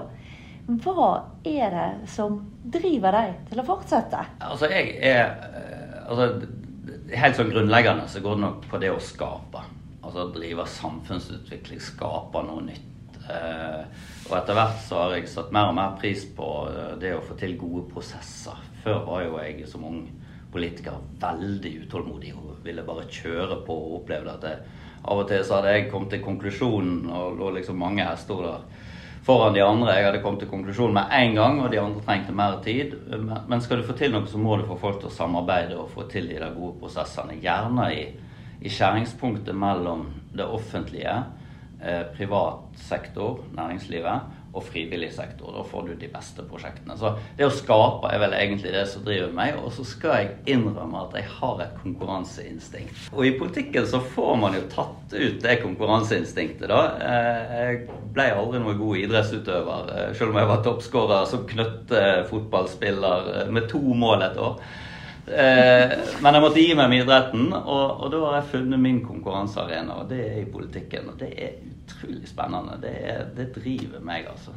Hva 0.70 1.10
er 1.46 1.74
det 1.74 1.88
som 2.12 2.38
driver 2.62 3.16
deg 3.16 3.32
til 3.50 3.62
å 3.62 3.66
fortsette? 3.66 4.20
Altså, 4.46 4.70
jeg 4.70 4.96
er 5.02 5.32
altså, 6.06 6.46
Helt 7.10 7.34
sånn 7.34 7.50
grunnleggende 7.50 8.06
så 8.10 8.20
går 8.22 8.36
det 8.36 8.42
nok 8.44 8.66
på 8.70 8.78
det 8.82 8.92
å 8.94 9.00
skape. 9.02 9.64
Altså 10.06 10.28
drive 10.30 10.62
samfunnsutvikling, 10.70 11.80
skape 11.82 12.42
noe 12.46 12.62
nytt. 12.68 13.18
Eh, 13.30 13.82
og 14.28 14.36
etter 14.38 14.56
hvert 14.56 14.78
så 14.86 15.00
har 15.02 15.14
jeg 15.16 15.30
satt 15.30 15.50
mer 15.54 15.70
og 15.70 15.76
mer 15.78 15.96
pris 15.98 16.22
på 16.36 16.48
eh, 16.70 16.92
det 17.02 17.12
å 17.16 17.24
få 17.24 17.34
til 17.40 17.56
gode 17.58 17.84
prosesser. 17.90 18.58
Før 18.84 19.02
var 19.08 19.24
jo 19.26 19.40
jeg 19.42 19.66
som 19.70 19.86
ung 19.86 20.00
politiker 20.50 21.02
veldig 21.22 21.72
utålmodig 21.84 22.32
og 22.34 22.62
ville 22.64 22.86
bare 22.86 23.06
kjøre 23.10 23.60
på 23.66 23.74
og 23.74 23.98
opplevde 24.00 24.36
at 24.38 24.46
av 25.04 25.22
og 25.22 25.28
til 25.30 25.44
så 25.44 25.58
hadde 25.58 25.74
jeg 25.74 25.88
kommet 25.90 26.12
til 26.12 26.22
konklusjonen 26.24 27.08
og 27.08 27.38
lå 27.38 27.54
liksom 27.56 27.78
mange 27.80 28.04
hestehoder 28.04 28.64
foran 29.24 29.54
de 29.54 29.62
andre. 29.64 29.94
Jeg 29.96 30.06
hadde 30.08 30.22
kommet 30.24 30.44
til 30.44 30.50
konklusjonen 30.50 30.96
med 30.96 31.14
en 31.16 31.36
gang, 31.36 31.60
og 31.62 31.70
de 31.72 31.80
andre 31.80 32.04
trengte 32.06 32.34
mer 32.36 32.58
tid. 32.64 32.96
Men 33.48 33.62
skal 33.64 33.80
du 33.80 33.86
få 33.88 33.96
til 33.98 34.14
noe, 34.14 34.28
så 34.28 34.40
må 34.40 34.56
du 34.58 34.66
få 34.68 34.78
folk 34.80 35.00
til 35.00 35.10
å 35.10 35.14
samarbeide 35.14 35.78
og 35.78 35.92
få 35.94 36.06
til 36.10 36.28
de 36.30 36.40
der 36.40 36.56
gode 36.56 36.78
prosessene. 36.82 37.38
Gjerne 37.42 37.90
i, 37.94 38.06
i 38.60 38.72
skjæringspunktet 38.72 39.56
mellom 39.56 40.06
det 40.36 40.46
offentlige, 40.46 41.16
eh, 41.80 42.04
privat 42.16 42.80
sektor, 42.88 43.44
næringslivet, 43.56 44.39
og 44.52 44.64
frivillig 44.66 45.12
sektor. 45.14 45.52
Da 45.54 45.62
får 45.66 45.86
du 45.86 45.92
de 46.00 46.08
beste 46.10 46.42
prosjektene. 46.50 46.96
Så 46.98 47.12
det 47.38 47.46
å 47.46 47.54
skape 47.54 48.10
er 48.10 48.22
vel 48.22 48.34
egentlig 48.34 48.72
det 48.74 48.84
som 48.90 49.04
driver 49.06 49.30
meg. 49.36 49.58
Og 49.60 49.72
så 49.76 49.86
skal 49.86 50.16
jeg 50.16 50.56
innrømme 50.56 51.04
at 51.04 51.16
jeg 51.18 51.28
har 51.36 51.62
et 51.64 51.78
konkurranseinstinkt. 51.82 53.08
Og 53.14 53.26
i 53.28 53.34
politikken 53.38 53.86
så 53.90 54.02
får 54.14 54.34
man 54.42 54.58
jo 54.58 54.66
tatt 54.72 55.14
ut 55.14 55.40
det 55.44 55.56
konkurranseinstinktet, 55.62 56.68
da. 56.70 56.82
Eh, 57.06 57.56
jeg 57.60 57.80
ble 58.14 58.28
aldri 58.34 58.62
noen 58.62 58.78
god 58.80 59.02
idrettsutøver, 59.04 59.90
eh, 59.96 60.12
selv 60.18 60.34
om 60.34 60.40
jeg 60.42 60.50
var 60.50 60.62
toppskårer 60.66 61.26
som 61.30 61.46
knøttfotballspiller 61.50 63.34
eh, 63.36 63.50
med 63.54 63.70
to 63.70 63.80
mål 63.80 64.26
et 64.26 64.40
år. 64.40 64.62
Men 65.30 66.36
jeg 66.36 66.42
måtte 66.44 66.62
gi 66.64 66.74
meg 66.74 66.90
med 66.90 67.04
idretten, 67.04 67.52
og, 67.54 68.02
og 68.02 68.10
da 68.12 68.24
har 68.26 68.40
jeg 68.40 68.50
funnet 68.56 68.82
min 68.82 69.02
konkurransearena, 69.04 70.00
og 70.02 70.10
det 70.10 70.24
er 70.26 70.40
i 70.42 70.48
politikken. 70.50 71.12
Og 71.12 71.20
det 71.20 71.30
er 71.36 71.60
utrolig 71.70 72.28
spennende. 72.28 72.80
Det, 72.82 72.96
er, 73.12 73.24
det 73.36 73.50
driver 73.54 74.02
meg, 74.04 74.28
altså. 74.32 74.56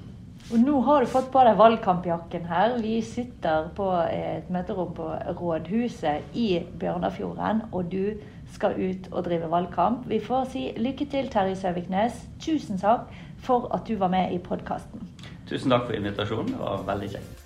Og 0.52 0.60
nå 0.60 0.80
har 0.84 1.02
du 1.02 1.08
fått 1.08 1.30
på 1.32 1.42
deg 1.48 1.56
valgkampjakken 1.58 2.48
her. 2.50 2.76
Vi 2.84 2.98
sitter 3.06 3.70
på 3.78 3.88
et 4.12 4.50
møterom 4.52 4.92
på 4.98 5.08
Rådhuset 5.40 6.36
i 6.36 6.48
Bjørnafjorden, 6.80 7.64
og 7.72 7.88
du 7.94 8.20
skal 8.54 8.76
ut 8.78 9.08
og 9.12 9.24
drive 9.26 9.50
valgkamp. 9.52 10.04
Vi 10.12 10.20
får 10.22 10.50
si 10.52 10.66
lykke 10.78 11.08
til, 11.10 11.32
Terje 11.32 11.56
Søviknes. 11.62 12.20
Tusen 12.44 12.82
takk 12.82 13.08
for 13.44 13.72
at 13.76 13.88
du 13.88 13.96
var 13.98 14.12
med 14.14 14.36
i 14.36 14.42
podkasten. 14.44 15.08
Tusen 15.50 15.72
takk 15.74 15.88
for 15.88 15.98
invitasjonen. 15.98 16.54
Det 16.54 16.62
var 16.62 16.86
veldig 16.92 17.16
kjekt. 17.16 17.43